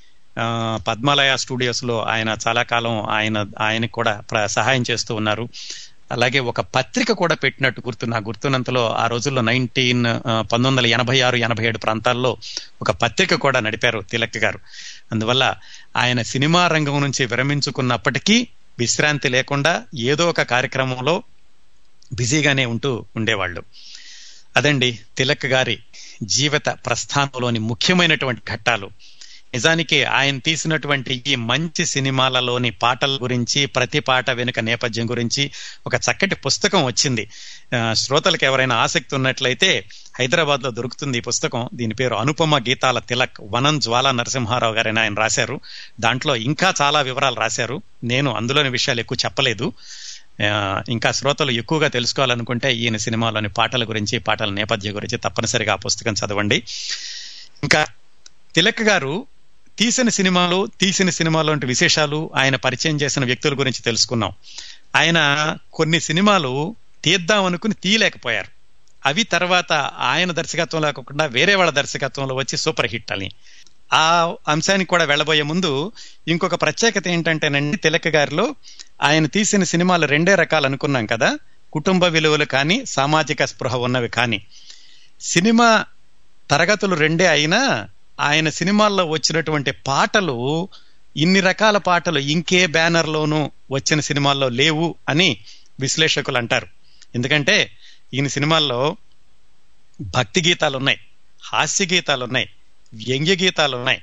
[0.87, 5.49] పద్మాలయ స్టూడియోస్లో ఆయన చాలా కాలం ఆయన ఆయనకు కూడా సహాయం చేస్తూ ఉన్నారు.
[6.13, 11.37] అలాగే ఒక పత్రిక కూడా పెట్టినట్టు గుర్తు నా గుర్తున్నంతలో ఆ రోజుల్లో నైన్టీన్ పంతొమ్మిది వందల ఎనభై ఆరు
[11.37, 12.37] ఎనభై ఏడు ప్రాంతాల్లో
[12.81, 14.59] ఒక పత్రిక కూడా నడిపారు తిలక్ గారు.
[15.13, 15.55] అందువల్ల
[15.97, 18.49] ఆయన సినిమా రంగం నుంచి విరమించుకున్నప్పటికీ
[18.79, 21.23] విశ్రాంతి లేకుండా ఏదో ఒక కార్యక్రమంలో
[22.13, 23.63] బిజీగానే ఉంటూ ఉండేవాళ్ళు.
[24.57, 25.79] అదండి తిలక్ గారి
[26.23, 28.91] జీవిత ప్రస్థానంలోని ముఖ్యమైనటువంటి ఘట్టాలు.
[29.55, 35.51] నిజానికి ఆయన తీసినటువంటి ఈ మంచి సినిమాలలోని పాటల గురించి ప్రతి పాట వెనుక నేపథ్యం గురించి
[35.87, 37.31] ఒక చక్కటి పుస్తకం వచ్చింది.
[37.93, 39.85] శ్రోతలకు ఎవరైనా ఆసక్తి ఉన్నట్లయితే
[40.19, 41.69] హైదరాబాద్లో దొరుకుతుంది ఈ పుస్తకం.
[41.75, 45.61] దీని పేరు అనుపమ గీతాల తిలక్ వనం జ్వాల నరసింహారావు గారని ఆయన రాశారు.
[46.01, 47.83] దాంట్లో ఇంకా చాలా వివరాలు రాశారు.
[48.05, 49.73] నేను అందులోని విషయాలు ఎక్కువ చెప్పలేదు.
[50.89, 56.63] ఇంకా శ్రోతలు ఎక్కువగా తెలుసుకోవాలనుకుంటే ఈయన సినిమాలోని పాటల గురించి పాటల నేపథ్యం గురించి తప్పనిసరిగా ఆ పుస్తకం చదవండి.
[57.63, 57.87] ఇంకా
[58.55, 59.27] తిలక్ గారు
[59.81, 64.33] తీసిన సినిమాలు తీసిన సినిమాలోని విశేషాలు ఆయన పరిచయం చేసిన వ్యక్తుల గురించి తెలుసుకున్నాం.
[64.97, 65.19] ఆయన
[65.73, 68.47] కొన్ని సినిమాలు తీద్దాం అనుకుని తీయలేకపోయారు.
[69.07, 73.31] అవి తర్వాత ఆయన దర్శకత్వం లేకుండా వేరే వాళ్ళ దర్శకత్వంలో వచ్చి సూపర్ హిట్ అని.
[73.93, 75.93] ఆ అంశానికి కూడా వెళ్ళబోయే ముందు
[76.29, 78.55] ఇంకొక ప్రత్యేకత ఏంటంటేనండి తిలక గారిలో
[79.03, 81.39] ఆయన తీసిన సినిమాలు రెండే రకాలు అనుకున్నాం కదా.
[81.73, 84.43] కుటుంబ విలువలు కానీ సామాజిక స్పృహ ఉన్నవి కానీ.
[85.21, 85.85] సినిమా
[86.51, 87.89] తరగతులు రెండే అయినా
[88.21, 90.37] ఆయన సినిమాల్లో వచ్చినటువంటి పాటలు
[91.17, 93.41] ఇన్ని రకాల పాటలు ఇంకే బ్యానర్లోనూ
[93.71, 95.29] వచ్చిన సినిమాల్లో లేవు అని
[95.81, 96.69] విశ్లేషకులు అంటారు.
[97.15, 97.57] ఎందుకంటే
[98.15, 98.81] ఈయన సినిమాల్లో
[100.01, 100.99] భక్తి గీతాలు ఉన్నాయి
[101.43, 102.49] హాస్య గీతాలు ఉన్నాయి
[102.93, 104.01] వ్యంగ్య గీతాలు ఉన్నాయి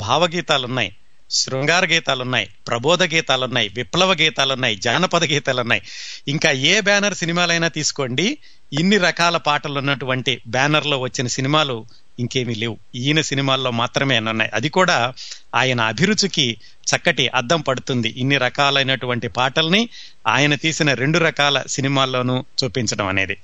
[0.00, 0.90] భావగీతాలు ఉన్నాయి
[1.30, 5.82] శృంగార గీతాలు ఉన్నాయి ప్రబోధ గీతాలు ఉన్నాయి విప్లవ గీతాలు ఉన్నాయి జానపద గీతాలు ఉన్నాయి
[6.28, 8.26] ఇంకా ఏ బ్యానర్ సినిమాలైనా తీసుకోండి
[8.72, 11.76] ఇన్ని రకాల పాటలు ఉన్నటువంటి బ్యానర్లో వచ్చిన సినిమాలు
[12.20, 12.78] ఇంకేమీ లేవు.
[12.94, 14.50] ఈయన సినిమాల్లో మాత్రమే ఉన్నాయి.
[14.54, 15.14] అది కూడా
[15.54, 16.56] ఆయన అభిరుచికి
[16.96, 18.08] చక్కటి అద్దం పడుతుంది.
[18.08, 19.88] ఇన్ని రకాలైనటువంటి పాటల్ని
[20.26, 23.36] ఆయన తీసిన రెండు రకాల సినిమాల్లోనూ చూపించడం అనేది.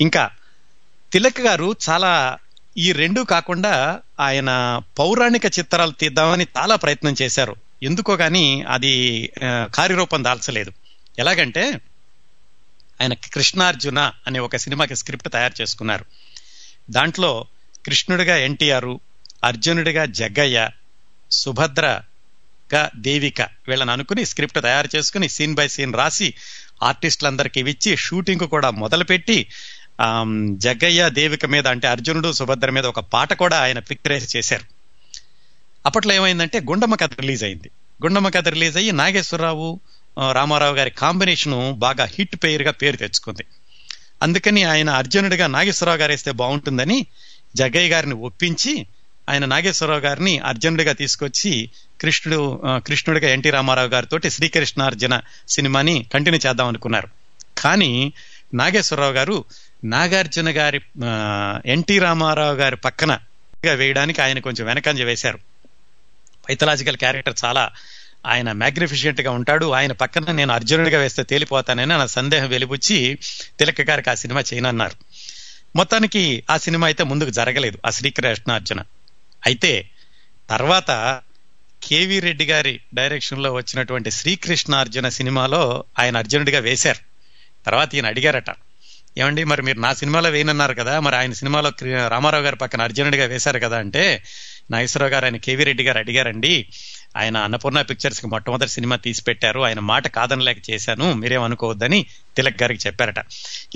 [0.00, 0.30] ఇంకా
[1.12, 2.38] తిలక్ గారు చాలా
[2.76, 7.56] ఈ రెండు కాకుండా ఆయన పౌరాణిక చిత్రాలు తీద్దామని చాలా ప్రయత్నం చేశారు.
[7.82, 10.72] ఎందుకో కానీ అది కార్యరూపం దాల్చలేదు.
[11.18, 11.80] ఎలాగంటే
[13.00, 16.04] ఆయన కృష్ణార్జున అనే ఒక సినిమాకి స్క్రిప్ట్ తయారు చేసుకున్నారు.
[16.90, 17.46] దాంట్లో
[17.86, 18.90] కృష్ణుడిగా ఎన్టీఆర్
[19.44, 20.68] అర్జునుడిగా జగ్గయ్య
[21.30, 26.28] సుభద్రగా దేవిక వీళ్ళని అనుకుని స్క్రిప్ట్ తయారు చేసుకుని సీన్ బై సీన్ రాసి
[26.82, 29.38] ఆర్టిస్టులందరికీ ఇచ్చి షూటింగ్ కూడా మొదలుపెట్టి
[30.56, 34.66] జగ్గయ్య దేవిక మీద అంటే అర్జునుడు సుభద్ర మీద ఒక పాట కూడా ఆయన పిక్చరైజ్ చేశారు.
[35.86, 37.70] అప్పట్లో ఏమైందంటే గుండమ్మ కథ రిలీజ్ అయింది.
[38.04, 39.68] గుండమ్మ కథ రిలీజ్ అయ్యి నాగేశ్వరరావు
[40.32, 43.44] రామారావు గారి కాంబినేషన్ బాగా హిట్ పేరుగా పేరు తెచ్చుకుంది.
[44.22, 46.98] అందుకని ఆయన అర్జునుడిగా నాగేశ్వరరావు గారు వేస్తే బాగుంటుందని
[47.56, 48.86] జగ్గయ్య గారిని ఒప్పించి
[49.28, 51.70] ఆయన నాగేశ్వరరావు గారిని అర్జునుడిగా తీసుకొచ్చి
[52.00, 57.08] కృష్ణుడు కృష్ణుడిగా ఎన్టీ రామారావు గారితో శ్రీకృష్ణార్జున సినిమాని కంటిన్యూ చేద్దాం అనుకున్నారు.
[57.58, 58.12] కానీ
[58.54, 59.44] నాగేశ్వరరావు గారు
[59.84, 60.80] నాగార్జున గారి
[61.66, 63.18] ఎన్టీ రామారావు గారి పక్కన
[63.74, 65.38] వేయడానికి ఆయన కొంచెం వెనకంజ వేశారు.
[66.48, 67.70] పైథలాజికల్ క్యారెక్టర్ చాలా
[68.26, 69.70] ఆయన మ్యాగ్నిఫిషియెంట్గా ఉంటాడు.
[69.70, 73.18] ఆయన పక్కన నేను అర్జునుడిగా వేస్తే తేలిపోతానని నా సందేహం వెలిబుచ్చి
[73.58, 74.94] తిలక గారికి ఆ సినిమా చేయనన్నారు.
[75.74, 78.80] మొత్తానికి ఆ సినిమా అయితే ముందుకు జరగలేదు ఆ శ్రీకృష్ణార్జున
[79.46, 79.72] అయితే
[80.48, 80.90] తర్వాత
[81.82, 85.62] కేవి రెడ్డి గారి డైరెక్షన్లో వచ్చినటువంటి శ్రీకృష్ణార్జున సినిమాలో
[85.98, 87.00] ఆయన అర్జునుడిగా వేశారు.
[87.66, 88.50] తర్వాత ఈయన అడిగారట
[89.18, 93.24] ఏమండి మరి మీరు నా సినిమాలో వేయనన్నారు కదా మరి ఆయన సినిమాలో క్రి- రామారావు గారి పక్కన అర్జునుడిగా
[93.24, 94.22] వేశారు కదా అంటే
[94.70, 96.52] నాగేశ్వరరావు గారు ఆయన కేవీ రెడ్డి గారు అడిగారండి
[97.16, 102.06] ఆయన అన్నపూర్ణ పిక్చర్స్కి మొట్టమొదటి సినిమా తీసి పెట్టారు ఆయన మాట కాదనలేక చేశాను మీరేం అనుకోవద్దని
[102.36, 103.20] తిలక్ గారికి చెప్పారట.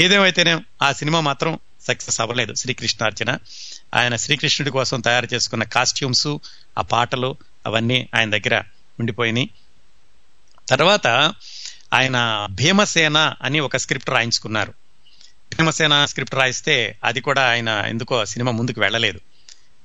[0.01, 2.55] ఏదేమైతేనే ఆ సినిమా మాత్రం సక్సెస్ అవ్వలేదు.
[2.55, 3.39] శ్రీకృష్ణార్జున
[3.95, 6.26] ఆయన శ్రీకృష్ణుడి కోసం తయారు చేసుకున్న కాస్ట్యూమ్స్
[6.78, 8.62] ఆ పాటలు అవన్నీ ఆయన దగ్గర
[9.01, 9.51] ఉండిపోయినాయి.
[10.68, 11.07] తర్వాత
[11.93, 14.74] ఆయన భీమసేన అని ఒక స్క్రిప్ట్ రాయించుకున్నారు.
[15.55, 19.20] భీమసేన స్క్రిప్ట్ రాయిస్తే అది కూడా ఆయన ఎందుకో సినిమా ముందుకు వెళ్ళలేదు.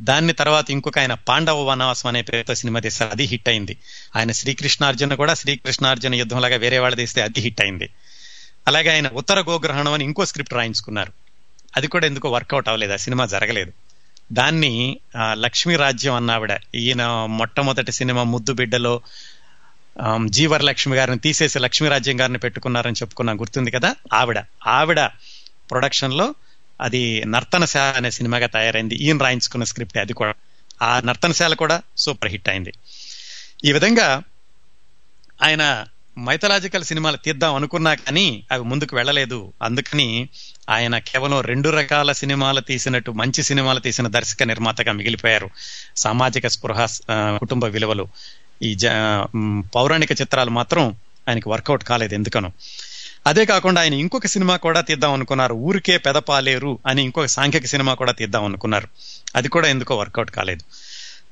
[0.02, 3.12] దాన్ని తర్వాత ఇంకొక ఆయన పాండవ వనవాసం అనే పేరుతో సినిమా తీశారు.
[3.12, 3.78] అది హిట్ అయింది.
[4.16, 7.90] ఆయన శ్రీకృష్ణార్జున కూడా శ్రీకృష్ణార్జున యుద్ధం లాగా వేరే వాళ్ళు తీస్తే అది హిట్ అయింది.
[8.68, 11.14] అలాగే ఆయన ఉత్తర గోగ్రహణం అని ఇంకో స్క్రిప్ట్ రాయించుకున్నారు.
[11.78, 13.72] అది కూడా ఎందుకో వర్కౌట్ అవ్వలేదు ఆ సినిమా జరగలేదు.
[14.34, 15.00] దాన్ని
[15.32, 19.02] లక్ష్మీ రాజ్యం అన్నావిడ ఈయన మొట్టమొదటి సినిమా ముద్దు బిడ్డలో
[20.26, 23.96] జీవర లక్ష్మి గారిని తీసేసి లక్ష్మీరాజ్యం గారిని పెట్టుకున్నారని చెప్పుకున్నా గుర్తుంది కదా?
[24.14, 25.06] ఆవిడ ఆవిడ
[25.72, 26.36] ప్రొడక్షన్లో
[26.82, 28.96] అది నర్తనశాల అనే సినిమాగా తయారైంది.
[28.96, 30.34] ఈయన రాయించుకున్న స్క్రిప్ట్ అది కూడా.
[30.82, 32.74] ఆ నర్తనశాల కూడా సూపర్ హిట్ అయింది.
[33.66, 34.24] ఈ విధంగా
[35.44, 35.86] ఆయన
[36.20, 39.54] మైథలాజికల్ సినిమాలు తీద్దాం అనుకున్నా కానీ అవి ముందుకు వెళ్ళలేదు.
[39.64, 40.30] అందుకని
[40.70, 45.50] ఆయన కేవలం రెండు రకాల సినిమాలు తీసినట్టు మంచి సినిమాలు తీసిన దర్శక నిర్మాతగా మిగిలిపోయారు.
[45.98, 46.86] సామాజిక స్పృహ
[47.38, 48.08] కుటుంబ విలువలు.
[48.62, 48.86] ఈ జ
[49.76, 50.96] పౌరాణిక చిత్రాలు మాత్రం
[51.30, 52.52] ఆయనకి వర్కౌట్ కాలేదు ఎందుకనో.
[53.28, 55.54] అదే కాకుండా ఆయన ఇంకొక సినిమా కూడా తీద్దాం అనుకున్నారు.
[55.54, 58.88] ఊరికే పెదపాలేరు అని ఇంకొక సాంఘిక సినిమా కూడా తీద్దాం అనుకున్నారు.
[59.36, 60.64] అది కూడా ఎందుకో వర్కౌట్ కాలేదు.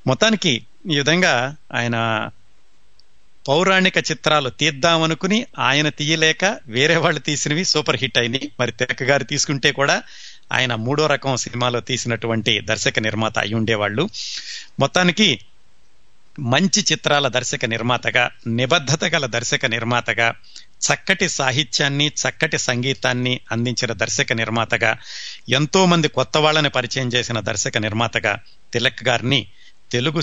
[0.07, 2.29] మొత్తానికి ఈ విధంగా ఆయన
[3.47, 8.51] పౌరాణిక చిత్రాలు తీద్దామనుకుని ఆయన తీయలేక వేరే వాళ్ళు తీసినవి సూపర్ హిట్ అయినాయి.
[8.59, 10.03] మరి తిలక్ గారు తీసుకుంటే కూడా
[10.51, 14.09] ఆయన మూడో రకం సినిమాలో తీసినటువంటి దర్శక నిర్మాత అయి ఉండేవాళ్ళు.
[14.79, 15.39] మొత్తానికి
[16.39, 20.33] మంచి చిత్రాల దర్శక నిర్మాతగా నిబద్ధత గల దర్శక నిర్మాతగా
[20.81, 24.97] చక్కటి సాహిత్యాన్ని చక్కటి సంగీతాన్ని అందించిన దర్శక నిర్మాతగా
[25.49, 28.37] ఎంతోమంది కొత్త వాళ్ళని పరిచయం చేసిన దర్శక నిర్మాతగా
[28.73, 29.47] తిలక్ గారిని
[29.91, 30.21] తెలుగు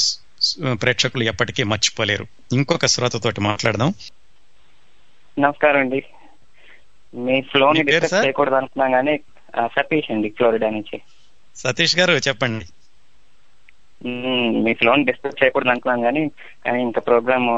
[0.82, 2.26] ప్రేక్షకులు ఎప్పటికీ మర్చిపోలేరు.
[2.52, 3.94] ఇంకొక శ్రోతతోటి మాట్లాడదాం.
[5.38, 6.04] నమస్కారం అండి.
[7.14, 7.72] మీ ఫ్లో?
[7.72, 9.20] చేయకూడదు అనుకున్నాం కానీ
[9.66, 11.00] సతీష్ అండి ఫ్లోరిడా నుంచి.
[11.56, 12.66] సతీష్ గారు చెప్పండి.
[14.62, 16.28] మీ ఫ్లో ని డిస్కస్ చేయకూడదు అనుకున్నాం కానీ
[16.66, 17.48] కానీ ఇంకా ప్రోగ్రామ్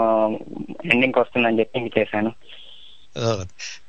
[0.92, 2.32] ఎండింగ్ వస్తుందని చెప్పి ఇంక చేశాను.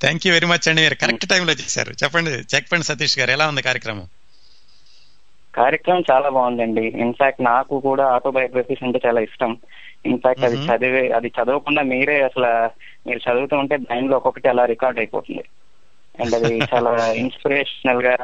[0.01, 0.81] థ్యాంక్ యూ వెరీ మచ్ అండి.
[0.81, 1.93] మీరు కరెక్ట్ టైంలో చేశారు.
[2.03, 3.31] చెప్పండి చెప్పండి సతీష్ గారు.
[3.31, 4.07] ఎలా ఉంది కార్యక్రమం?
[5.57, 6.81] కార్యక్రమం చాలా బాగుందండి.
[6.81, 9.57] ఇన్ఫాక్ట్ నాకు కూడా ఆటోబయోగ్రఫీస్ అంటే చాలా ఇష్టం.
[10.05, 10.55] ఇన్ఫాక్ట్ అది.
[10.55, 12.69] చదివే అది చదవకుండా మీరే అసలు
[13.09, 15.43] మీరు చదువుతూ ఉంటే దానిలో ఒక్కొక్కటి అలా రికార్డ్ అయిపోతుంది.
[16.19, 18.17] అండ్ అది చాలా ఇన్స్పిరేషనల్గా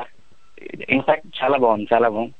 [0.89, 2.33] ఇన్ఫాక్ట్ చాలా బాగుంది చాలా బాగుంది.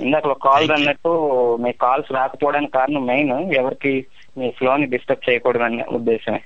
[0.00, 0.70] ఇందాక కాల్.
[0.70, 1.10] అన్నట్టు
[1.56, 4.06] మీ కాల్స్ రాకపోవడానికి కారణం మెయిన్ ఎవరికి
[4.38, 6.40] మీ ఫ్లో ని డిస్టర్బ్ చేయకూడదనే ఉద్దేశమే.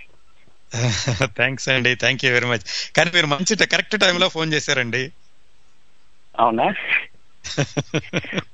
[1.36, 2.66] థ్యాంక్స్ అండి థ్యాంక్ యూ వెరీ మచ్
[2.96, 5.10] కానీ మీరు మంచి కరెక్ట్ టైంలో ఫోన్ చేశారండి.
[6.40, 6.74] అవునా?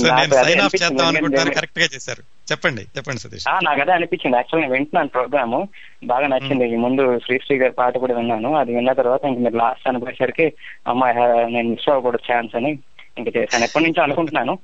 [0.00, 2.22] సైన్ ఆఫ్ చేద్దాం అనుకుంటున్నాను కరెక్ట్గా చేశారు.
[2.52, 3.48] చెప్పండి చెప్పండి సతీష్.
[3.48, 4.36] ఆ, నాకు అదే అనిపించింది.
[4.36, 5.66] యాక్చువల్ నేను వింటున్నాను ప్రోగ్రామ్
[6.06, 6.76] బాగా నచ్చింది.
[6.76, 8.54] ముందు శ్రీశ్రీ గారి పాట కూడా విన్నాను.
[8.54, 10.52] అది విన్న తర్వాత ఇంక మీరు లాస్ట్ అనిపోయేసరికి
[10.86, 11.16] అమ్మాయి
[11.52, 12.78] నేను మిస్ అవ్వకూడదు ఛాన్స్ అని
[13.18, 13.64] ఇంక చేశాను.
[13.64, 14.58] ఎప్పటి నుంచో అనుకుంటున్నాను.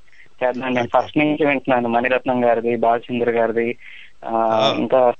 [0.45, 0.75] చేద్దాం.
[0.75, 1.89] నేను ఫస్ట్ నుంచి వింటున్నాను.
[1.89, 3.77] మణిరత్నం గారిది బాలచంద్ర గారిది
[4.25, 4.75] ఆ.
[4.79, 5.13] ఇంకా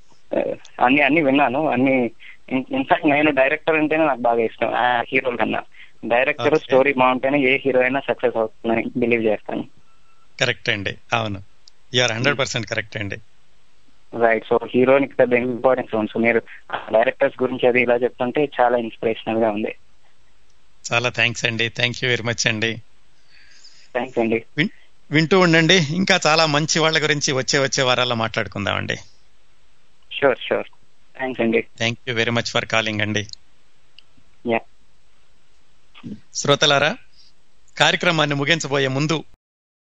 [0.83, 1.67] అన్ని అన్ని విన్నాను.
[1.67, 2.11] అన్ని
[2.51, 4.73] ఇన్ఫాక్ట్ నేను డైరెక్టర్ అంటేనే నాకు బాగా ఇష్టం.
[4.73, 5.61] ఆ హీరోల కన్నా.
[6.05, 6.59] డైరెక్టర్.
[6.59, 9.69] స్టోరీ బాగుంటేనే ఏ హీరో అయినా సక్సెస్ అవుతుందని బిలీవ్ చేస్తాను.
[10.39, 10.97] కరెక్ట్ అండి.
[11.13, 11.43] అవును.
[11.93, 13.17] యూఆర్ హండ్రెడ్ పర్సెంట్ కరెక్ట్ అండి.
[14.21, 16.41] రైట్ సో హీరోనికి పెద్ద ఇంపార్టెన్స్ ఉంది సో మీరు
[16.73, 19.75] డైరెక్టర్స్ గురించి అది ఇలా చెప్తుంటే చాలా ఇన్స్పిరేషనల్గా ఉంది.
[20.93, 21.69] చాలా థ్యాంక్స్ అండి.
[21.69, 22.75] థ్యాంక్ యూ వెరీ మచ్ అండి.
[23.93, 24.45] థ్యాంక్స్ అండి.
[25.11, 25.73] వింటూ ఉండండి.
[25.73, 28.95] ఇంకా చాలా మంచి వాళ్ళ గురించి వచ్చే వచ్చే వారాల్లో మాట్లాడుకుందామండి
[30.13, 30.67] షూర్ షూర్
[31.17, 31.61] థ్యాంక్స్ అండి.
[31.77, 33.27] Thank you very much for calling అండి.
[34.47, 34.59] యా
[36.33, 36.91] శ్రోతలారా
[37.77, 39.17] కార్యక్రమాన్ని ముగించబోయే ముందు